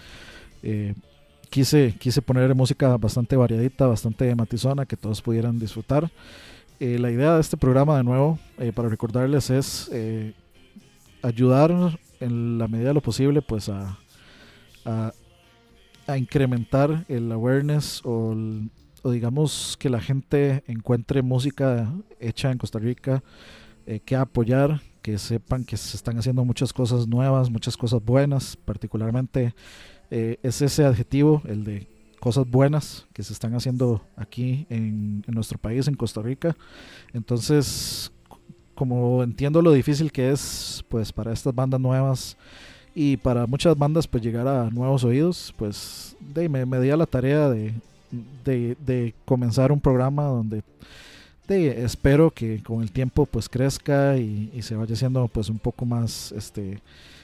quise, 1.49 1.95
quise 1.99 2.21
poner 2.21 2.53
música 2.55 2.95
bastante 2.97 3.35
variadita, 3.35 3.87
bastante 3.87 4.33
matizona, 4.35 4.85
que 4.85 4.97
todos 4.97 5.21
pudieran 5.21 5.57
disfrutar. 5.59 6.09
la 6.79 7.11
idea 7.11 7.35
de 7.35 7.41
este 7.41 7.57
programa, 7.57 7.97
de 7.97 8.03
nuevo, 8.03 8.39
para 8.75 8.89
recordarles, 8.89 9.49
es 9.49 9.89
ayudar 11.23 11.97
en 12.19 12.57
la 12.59 12.67
medida 12.67 12.89
de 12.89 12.93
lo 12.93 13.01
posible 13.01 13.41
pues 13.41 13.69
a, 13.69 13.97
a, 14.85 15.13
incrementar 16.17 17.05
el 17.07 17.31
awareness 17.31 18.01
o, 18.03 18.35
digamos 19.05 19.75
que 19.79 19.89
la 19.89 19.99
gente 19.99 20.63
encuentre 20.67 21.21
música 21.21 21.91
hecha 22.19 22.51
en 22.51 22.57
Costa 22.57 22.79
Rica 22.79 23.23
eh, 23.85 23.99
que 23.99 24.15
apoyar, 24.15 24.81
que 25.01 25.17
sepan 25.17 25.65
que 25.65 25.75
se 25.75 25.97
están 25.97 26.17
haciendo 26.17 26.45
muchas 26.45 26.71
cosas 26.71 27.07
nuevas, 27.07 27.49
muchas 27.49 27.75
cosas 27.75 28.03
buenas, 28.03 28.55
particularmente 28.55 29.53
eh, 30.11 30.37
es 30.43 30.61
ese 30.61 30.85
adjetivo, 30.85 31.41
el 31.45 31.63
de 31.63 31.87
cosas 32.21 32.49
buenas 32.49 33.05
que 33.11 33.23
se 33.23 33.33
están 33.33 33.53
haciendo 33.55 34.05
aquí 34.15 34.65
en, 34.69 35.25
en 35.27 35.33
nuestro 35.33 35.57
país, 35.57 35.89
en 35.89 35.95
Costa 35.95 36.21
Rica. 36.21 36.55
Entonces, 37.11 38.12
como 38.75 39.23
entiendo 39.23 39.61
lo 39.61 39.71
difícil 39.71 40.11
que 40.11 40.31
es 40.31 40.83
pues 40.89 41.11
para 41.11 41.33
estas 41.33 41.53
bandas 41.53 41.79
nuevas 41.79 42.37
y 42.95 43.17
para 43.17 43.47
muchas 43.47 43.77
bandas 43.77 44.07
pues 44.07 44.23
llegar 44.23 44.47
a 44.47 44.69
nuevos 44.69 45.03
oídos, 45.03 45.53
pues 45.57 46.15
de, 46.19 46.47
me, 46.47 46.65
me 46.65 46.79
di 46.79 46.89
a 46.89 46.97
la 46.97 47.05
tarea 47.05 47.49
de, 47.49 47.73
de, 48.43 49.13
comenzar 49.25 49.71
un 49.71 49.79
programa 49.79 50.23
donde 50.23 50.63
espero 51.47 52.31
que 52.31 52.61
con 52.63 52.81
el 52.81 52.91
tiempo 52.91 53.25
pues 53.25 53.49
crezca 53.49 54.17
y, 54.17 54.61
se 54.61 54.75
vaya 54.75 54.93
haciendo 54.93 55.27
pues 55.27 55.49
un 55.49 55.59
poco 55.59 55.85
más, 55.85 56.31
este, 56.33 56.79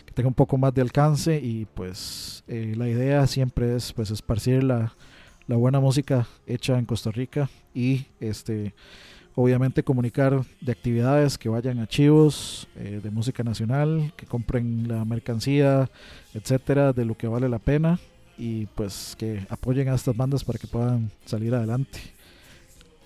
que 0.06 0.12
tenga 0.14 0.28
un 0.28 0.34
poco 0.34 0.58
más 0.58 0.74
de 0.74 0.82
alcance 0.82 1.39
y 1.39 1.66
pues 1.74 2.43
eh, 2.47 2.74
la 2.76 2.89
idea 2.89 3.26
siempre 3.28 3.76
es 3.76 3.93
pues 3.93 4.12
esparcir 4.12 4.64
la, 4.64 4.93
la 5.47 5.56
buena 5.56 5.80
música 5.80 6.28
hecha 6.47 6.78
en 6.78 6.86
Costa 6.86 7.12
Rica 7.12 7.50
y 7.74 8.06
este 8.20 8.74
obviamente 9.40 9.84
comunicar 9.84 10.44
de 10.60 10.72
actividades 10.74 11.38
que 11.38 11.48
vayan 11.48 11.80
a 11.80 11.84
archivos 11.84 12.68
eh, 12.76 13.00
de 13.02 13.10
música 13.10 13.42
nacional, 13.42 14.12
que 14.18 14.26
compren 14.26 14.90
la 14.90 15.06
mercancía, 15.06 15.90
etcétera, 16.34 16.92
de 16.92 17.06
lo 17.06 17.16
que 17.16 17.30
vale 17.30 17.48
la 17.48 17.60
pena 17.60 18.00
y 18.38 18.66
pues 18.76 19.16
que 19.18 19.48
apoyen 19.50 19.88
a 19.88 19.96
estas 19.96 20.18
bandas 20.18 20.44
para 20.44 20.60
que 20.60 20.68
puedan 20.68 21.10
salir 21.24 21.56
adelante. 21.56 22.00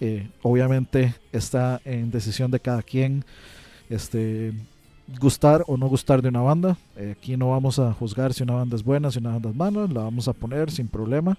Eh, 0.01 0.27
obviamente 0.41 1.13
está 1.31 1.79
en 1.85 2.09
decisión 2.09 2.49
de 2.49 2.59
cada 2.59 2.81
quien 2.81 3.23
este, 3.91 4.53
gustar 5.21 5.63
o 5.67 5.77
no 5.77 5.87
gustar 5.87 6.23
de 6.23 6.29
una 6.29 6.41
banda. 6.41 6.77
Eh, 6.97 7.13
aquí 7.15 7.37
no 7.37 7.51
vamos 7.51 7.77
a 7.77 7.93
juzgar 7.93 8.33
si 8.33 8.41
una 8.41 8.55
banda 8.55 8.75
es 8.75 8.83
buena, 8.83 9.11
si 9.11 9.19
una 9.19 9.33
banda 9.33 9.51
es 9.51 9.55
mala, 9.55 9.85
la 9.85 10.01
vamos 10.01 10.27
a 10.27 10.33
poner 10.33 10.71
sin 10.71 10.87
problema 10.87 11.37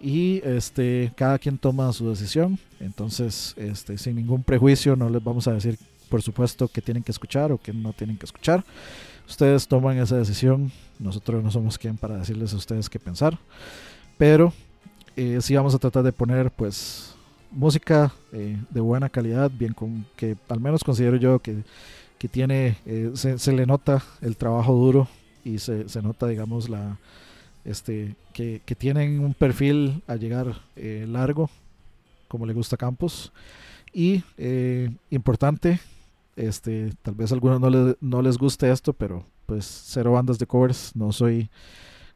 y 0.00 0.40
este 0.44 1.12
cada 1.16 1.38
quien 1.38 1.58
toma 1.58 1.92
su 1.92 2.08
decisión. 2.08 2.58
Entonces 2.80 3.54
este 3.56 3.98
sin 3.98 4.16
ningún 4.16 4.42
prejuicio 4.42 4.96
no 4.96 5.08
les 5.10 5.22
vamos 5.22 5.48
a 5.48 5.52
decir 5.52 5.78
por 6.08 6.22
supuesto 6.22 6.68
que 6.68 6.80
tienen 6.80 7.02
que 7.02 7.12
escuchar 7.12 7.52
o 7.52 7.58
que 7.58 7.72
no 7.72 7.92
tienen 7.92 8.16
que 8.16 8.26
escuchar. 8.26 8.64
Ustedes 9.28 9.68
toman 9.68 9.98
esa 9.98 10.16
decisión. 10.16 10.72
Nosotros 10.98 11.44
no 11.44 11.50
somos 11.50 11.78
quien 11.78 11.96
para 11.96 12.16
decirles 12.16 12.54
a 12.54 12.56
ustedes 12.56 12.88
qué 12.88 12.98
pensar. 12.98 13.38
Pero 14.16 14.52
eh, 15.16 15.38
sí 15.42 15.54
vamos 15.54 15.74
a 15.74 15.78
tratar 15.78 16.02
de 16.02 16.12
poner 16.12 16.50
pues 16.50 17.14
música 17.50 18.12
eh, 18.32 18.56
de 18.70 18.80
buena 18.80 19.08
calidad 19.08 19.50
bien 19.50 19.72
con 19.72 20.06
que 20.16 20.36
al 20.48 20.60
menos 20.60 20.84
considero 20.84 21.16
yo 21.16 21.38
que, 21.40 21.62
que 22.18 22.28
tiene 22.28 22.76
eh, 22.84 23.12
se, 23.14 23.52
le 23.52 23.66
nota 23.66 24.02
el 24.20 24.36
trabajo 24.36 24.74
duro 24.74 25.08
y 25.44 25.58
se, 25.58 25.88
se 25.88 26.02
nota 26.02 26.26
digamos 26.26 26.68
la 26.68 26.98
este, 27.64 28.16
que, 28.32 28.60
tienen 28.76 29.20
un 29.20 29.34
perfil 29.34 30.02
a 30.06 30.16
llegar 30.16 30.62
eh, 30.76 31.06
largo, 31.08 31.50
como 32.28 32.46
le 32.46 32.54
gusta 32.54 32.76
a 32.76 32.78
Campos. 32.78 33.32
Y 33.92 34.22
eh, 34.36 34.90
importante, 35.10 35.80
este, 36.36 36.92
tal 37.02 37.14
vez 37.14 37.32
a 37.32 37.34
algunos 37.34 37.60
no, 37.60 37.96
no 38.00 38.22
les 38.22 38.38
guste 38.38 38.70
esto, 38.70 38.92
pero 38.92 39.24
pues 39.46 39.64
cero 39.86 40.12
bandas 40.12 40.38
de 40.38 40.46
covers, 40.46 40.94
no 40.94 41.10
soy 41.10 41.50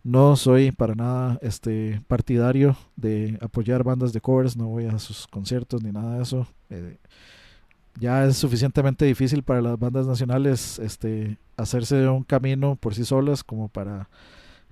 no 0.05 0.35
soy 0.37 0.73
para 0.73 0.95
nada 0.95 1.39
este 1.43 2.03
partidario 2.09 2.77
de 2.97 3.39
apoyar 3.41 3.85
bandas 3.85 4.13
de 4.13 4.21
covers, 4.21 4.57
no 4.57 4.67
voy 4.67 4.87
a 4.87 4.99
sus 4.99 5.27
conciertos 5.29 5.83
ni 5.83 5.93
nada 5.93 6.17
de 6.17 6.23
eso. 6.23 6.47
Eh, 6.71 6.99
ya 8.01 8.25
es 8.25 8.37
suficientemente 8.37 9.05
difícil 9.05 9.43
para 9.43 9.61
las 9.61 9.79
bandas 9.79 10.07
nacionales 10.07 10.79
este 10.79 11.39
hacerse 11.57 12.09
un 12.09 12.25
camino 12.25 12.77
por 12.77 12.95
sí 12.95 13.05
solas 13.05 13.45
como 13.45 13.69
para 13.69 14.09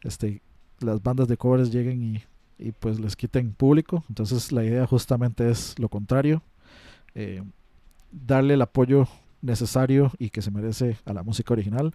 este 0.02 0.42
las 0.80 1.02
bandas 1.02 1.28
de 1.28 1.36
covers 1.36 1.70
lleguen 1.70 2.22
y, 2.58 2.72
pues 2.72 3.00
les 3.00 3.16
quiten 3.16 3.52
público. 3.52 4.04
Entonces 4.08 4.52
la 4.52 4.64
idea 4.64 4.86
justamente 4.86 5.50
es 5.50 5.78
lo 5.78 5.88
contrario. 5.88 6.42
Eh, 7.14 7.42
darle 8.12 8.54
el 8.54 8.62
apoyo 8.62 9.08
necesario 9.42 10.12
y 10.18 10.30
que 10.30 10.42
se 10.42 10.50
merece 10.50 10.98
a 11.04 11.12
la 11.12 11.22
música 11.22 11.54
original. 11.54 11.94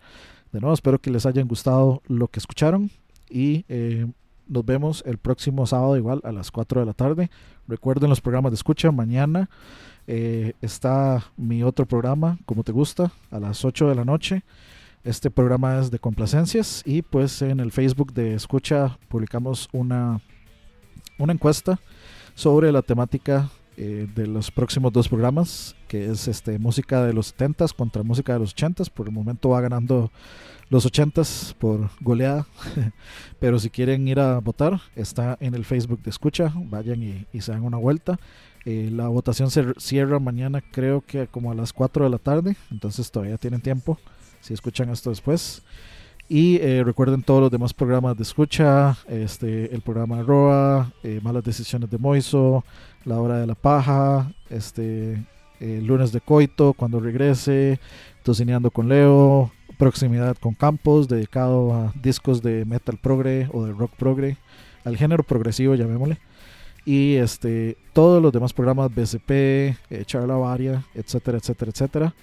De 0.51 0.59
nuevo, 0.59 0.73
espero 0.73 0.99
que 0.99 1.11
les 1.11 1.25
hayan 1.25 1.47
gustado 1.47 2.01
lo 2.07 2.27
que 2.27 2.39
escucharon 2.39 2.89
y 3.29 3.65
eh, 3.67 4.07
nos 4.47 4.65
vemos 4.65 5.03
el 5.05 5.17
próximo 5.17 5.65
sábado 5.65 5.97
igual 5.97 6.21
a 6.23 6.31
las 6.31 6.51
4 6.51 6.79
de 6.79 6.85
la 6.85 6.93
tarde. 6.93 7.29
Recuerden 7.67 8.09
los 8.09 8.21
programas 8.21 8.51
de 8.51 8.55
escucha. 8.55 8.91
Mañana 8.91 9.49
eh, 10.07 10.53
está 10.61 11.23
mi 11.35 11.63
otro 11.63 11.85
programa, 11.85 12.37
como 12.45 12.63
te 12.63 12.71
gusta, 12.71 13.11
a 13.31 13.39
las 13.39 13.65
8 13.65 13.89
de 13.89 13.95
la 13.95 14.05
noche. 14.05 14.43
Este 15.05 15.29
programa 15.29 15.77
es 15.77 15.91
de 15.91 15.99
complacencias 15.99 16.81
y 16.83 17.03
pues 17.03 17.43
en 17.43 17.59
el 17.59 17.71
Facebook 17.71 18.11
de 18.11 18.33
Escucha 18.33 18.97
publicamos 19.07 19.69
una, 19.71 20.19
una 21.19 21.31
encuesta 21.31 21.79
sobre 22.33 22.71
la 22.71 22.81
temática 22.81 23.51
eh, 23.77 24.07
de 24.15 24.25
los 24.25 24.49
próximos 24.49 24.91
dos 24.91 25.07
programas, 25.07 25.75
que 25.87 26.09
es 26.09 26.27
este 26.27 26.57
música 26.57 27.03
de 27.03 27.13
los 27.13 27.37
70s 27.37 27.75
contra 27.75 28.01
música 28.01 28.33
de 28.33 28.39
los 28.39 28.55
80s. 28.55 28.89
Por 28.89 29.05
el 29.05 29.13
momento 29.13 29.49
va 29.49 29.61
ganando 29.61 30.11
los 30.69 30.91
80s 30.91 31.53
por 31.53 31.91
goleada, 32.01 32.47
pero 33.39 33.59
si 33.59 33.69
quieren 33.69 34.07
ir 34.07 34.19
a 34.19 34.39
votar, 34.39 34.81
está 34.95 35.37
en 35.39 35.53
el 35.53 35.65
Facebook 35.65 36.01
de 36.01 36.09
Escucha, 36.09 36.51
vayan 36.55 37.27
y, 37.31 37.41
se 37.41 37.51
dan 37.51 37.61
una 37.61 37.77
vuelta. 37.77 38.17
Eh, 38.65 38.89
la 38.91 39.07
votación 39.07 39.51
se 39.51 39.71
cierra 39.77 40.17
mañana 40.17 40.63
creo 40.71 41.01
que 41.01 41.27
como 41.27 41.51
a 41.51 41.53
las 41.53 41.73
4 41.73 42.05
de 42.05 42.09
la 42.09 42.17
tarde, 42.17 42.57
entonces 42.71 43.11
todavía 43.11 43.37
tienen 43.37 43.61
tiempo 43.61 43.99
si 44.45 44.53
escuchan 44.53 44.89
esto 44.89 45.09
después. 45.09 45.63
Y 46.29 46.57
eh, 46.57 46.83
recuerden 46.83 47.23
todos 47.23 47.41
los 47.41 47.51
demás 47.51 47.73
programas 47.73 48.15
de 48.15 48.23
escucha, 48.23 48.97
este, 49.07 49.73
el 49.73 49.81
programa 49.81 50.21
ROA, 50.21 50.91
eh, 51.03 51.19
Malas 51.23 51.43
Decisiones 51.43 51.89
de 51.89 51.97
Moiso, 51.97 52.63
La 53.05 53.19
Hora 53.19 53.37
de 53.37 53.47
la 53.47 53.55
Paja, 53.55 54.31
este, 54.49 55.23
Lunes 55.59 56.11
de 56.11 56.21
Coito, 56.21 56.73
cuando 56.73 56.99
regrese, 56.99 57.79
Tocineando 58.23 58.69
con 58.69 58.87
Leo, 58.87 59.51
Proximidad 59.79 60.35
con 60.37 60.53
Campos, 60.53 61.07
dedicado 61.07 61.73
a 61.73 61.93
discos 62.01 62.41
de 62.41 62.65
metal 62.65 62.99
progre 63.01 63.49
o 63.51 63.65
de 63.65 63.71
rock 63.71 63.91
progre, 63.97 64.37
al 64.83 64.97
género 64.97 65.23
progresivo, 65.23 65.73
llamémosle. 65.73 66.19
Y 66.85 67.15
este, 67.15 67.77
todos 67.93 68.21
los 68.21 68.31
demás 68.31 68.53
programas, 68.53 68.93
BCP, 68.93 69.31
eh, 69.31 70.03
Charla 70.05 70.35
Varia, 70.35 70.83
etcétera, 70.93 71.39
etcétera, 71.39 71.71
etcétera. 71.71 72.13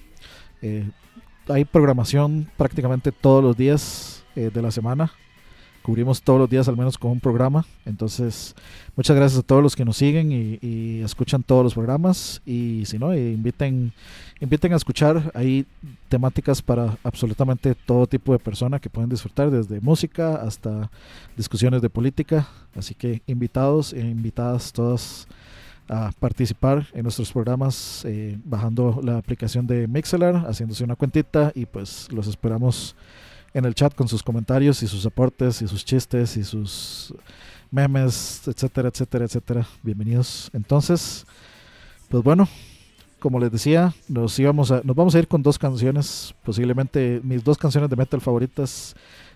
Hay 1.48 1.64
programación 1.64 2.48
prácticamente 2.56 3.10
todos 3.10 3.42
los 3.42 3.56
días 3.56 4.24
eh, 4.36 4.50
de 4.52 4.62
la 4.62 4.70
semana. 4.70 5.12
Cubrimos 5.82 6.22
todos 6.22 6.38
los 6.38 6.48
días 6.48 6.68
al 6.68 6.76
menos 6.76 6.96
con 6.96 7.10
un 7.10 7.18
programa. 7.18 7.66
Entonces, 7.84 8.54
muchas 8.94 9.16
gracias 9.16 9.40
a 9.40 9.42
todos 9.42 9.60
los 9.60 9.74
que 9.74 9.84
nos 9.84 9.96
siguen 9.96 10.30
y, 10.30 11.00
escuchan 11.02 11.42
todos 11.42 11.64
los 11.64 11.74
programas. 11.74 12.40
Y 12.46 12.84
si 12.86 13.00
no, 13.00 13.12
eh, 13.12 13.32
inviten, 13.32 13.92
inviten 14.40 14.72
a 14.72 14.76
escuchar. 14.76 15.32
Hay 15.34 15.66
temáticas 16.08 16.62
para 16.62 16.96
absolutamente 17.02 17.74
todo 17.74 18.06
tipo 18.06 18.32
de 18.32 18.38
persona 18.38 18.78
que 18.78 18.88
pueden 18.88 19.10
disfrutar, 19.10 19.50
desde 19.50 19.80
música 19.80 20.36
hasta 20.36 20.88
discusiones 21.36 21.82
de 21.82 21.90
política. 21.90 22.46
Así 22.76 22.94
que 22.94 23.22
invitados 23.26 23.92
e 23.92 24.00
invitadas 24.00 24.72
todas 24.72 25.26
a 25.88 26.10
participar 26.18 26.86
en 26.92 27.02
nuestros 27.02 27.32
programas 27.32 28.04
eh, 28.04 28.38
bajando 28.44 29.00
la 29.02 29.18
aplicación 29.18 29.66
de 29.66 29.86
Mixelar, 29.86 30.46
haciéndose 30.46 30.84
una 30.84 30.96
cuentita 30.96 31.52
y 31.54 31.66
pues 31.66 32.10
los 32.12 32.26
esperamos 32.26 32.94
en 33.54 33.64
el 33.64 33.74
chat 33.74 33.94
con 33.94 34.08
sus 34.08 34.22
comentarios 34.22 34.82
y 34.82 34.88
sus 34.88 35.04
aportes 35.04 35.60
y 35.62 35.68
sus 35.68 35.84
chistes 35.84 36.36
y 36.36 36.44
sus 36.44 37.14
memes, 37.70 38.46
etcétera, 38.46 38.88
etcétera, 38.88 39.24
etcétera. 39.24 39.66
Bienvenidos. 39.82 40.50
Entonces, 40.52 41.26
pues 42.08 42.22
bueno, 42.22 42.48
como 43.18 43.38
les 43.38 43.52
decía, 43.52 43.94
nos 44.08 44.38
íbamos 44.38 44.70
a, 44.70 44.82
nos 44.84 44.96
vamos 44.96 45.14
a 45.14 45.18
ir 45.18 45.28
con 45.28 45.42
dos 45.42 45.58
canciones, 45.58 46.34
posiblemente 46.44 47.20
mis 47.22 47.44
dos 47.44 47.58
canciones 47.58 47.88
de 47.88 47.96
metal 47.96 48.20
favoritas 48.20 48.94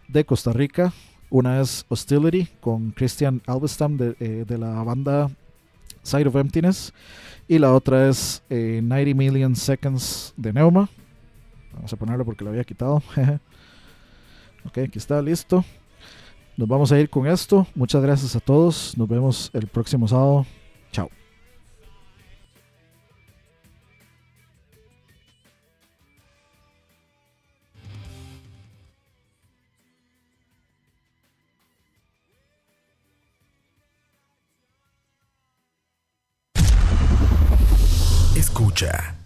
de 0.08 0.24
Costa 0.24 0.52
Rica. 0.52 0.92
Una 1.28 1.60
es 1.60 1.84
Hostility 1.88 2.48
con 2.60 2.92
Christian 2.92 3.42
Alvestam 3.46 3.96
de, 3.96 4.16
eh, 4.20 4.44
de 4.46 4.58
la 4.58 4.82
banda 4.82 5.28
Side 6.06 6.28
of 6.28 6.36
Emptiness. 6.36 6.92
Y 7.48 7.58
la 7.58 7.72
otra 7.72 8.08
es 8.08 8.42
90 8.48 8.96
eh, 8.98 9.14
Million 9.14 9.54
Seconds 9.54 10.34
de 10.36 10.52
Neuma. 10.52 10.88
Vamos 11.74 11.92
a 11.92 11.96
ponerlo 11.96 12.24
porque 12.24 12.44
lo 12.44 12.50
había 12.50 12.64
quitado. 12.64 13.02
ok, 14.64 14.78
aquí 14.78 14.98
está, 14.98 15.20
listo. 15.20 15.64
Nos 16.56 16.68
vamos 16.68 16.90
a 16.90 16.98
ir 16.98 17.10
con 17.10 17.26
esto. 17.26 17.66
Muchas 17.74 18.02
gracias 18.02 18.34
a 18.34 18.40
todos. 18.40 18.96
Nos 18.96 19.08
vemos 19.08 19.50
el 19.52 19.66
próximo 19.66 20.08
sábado. 20.08 20.46
Chao. 20.90 21.10
Escucha. 38.56 39.25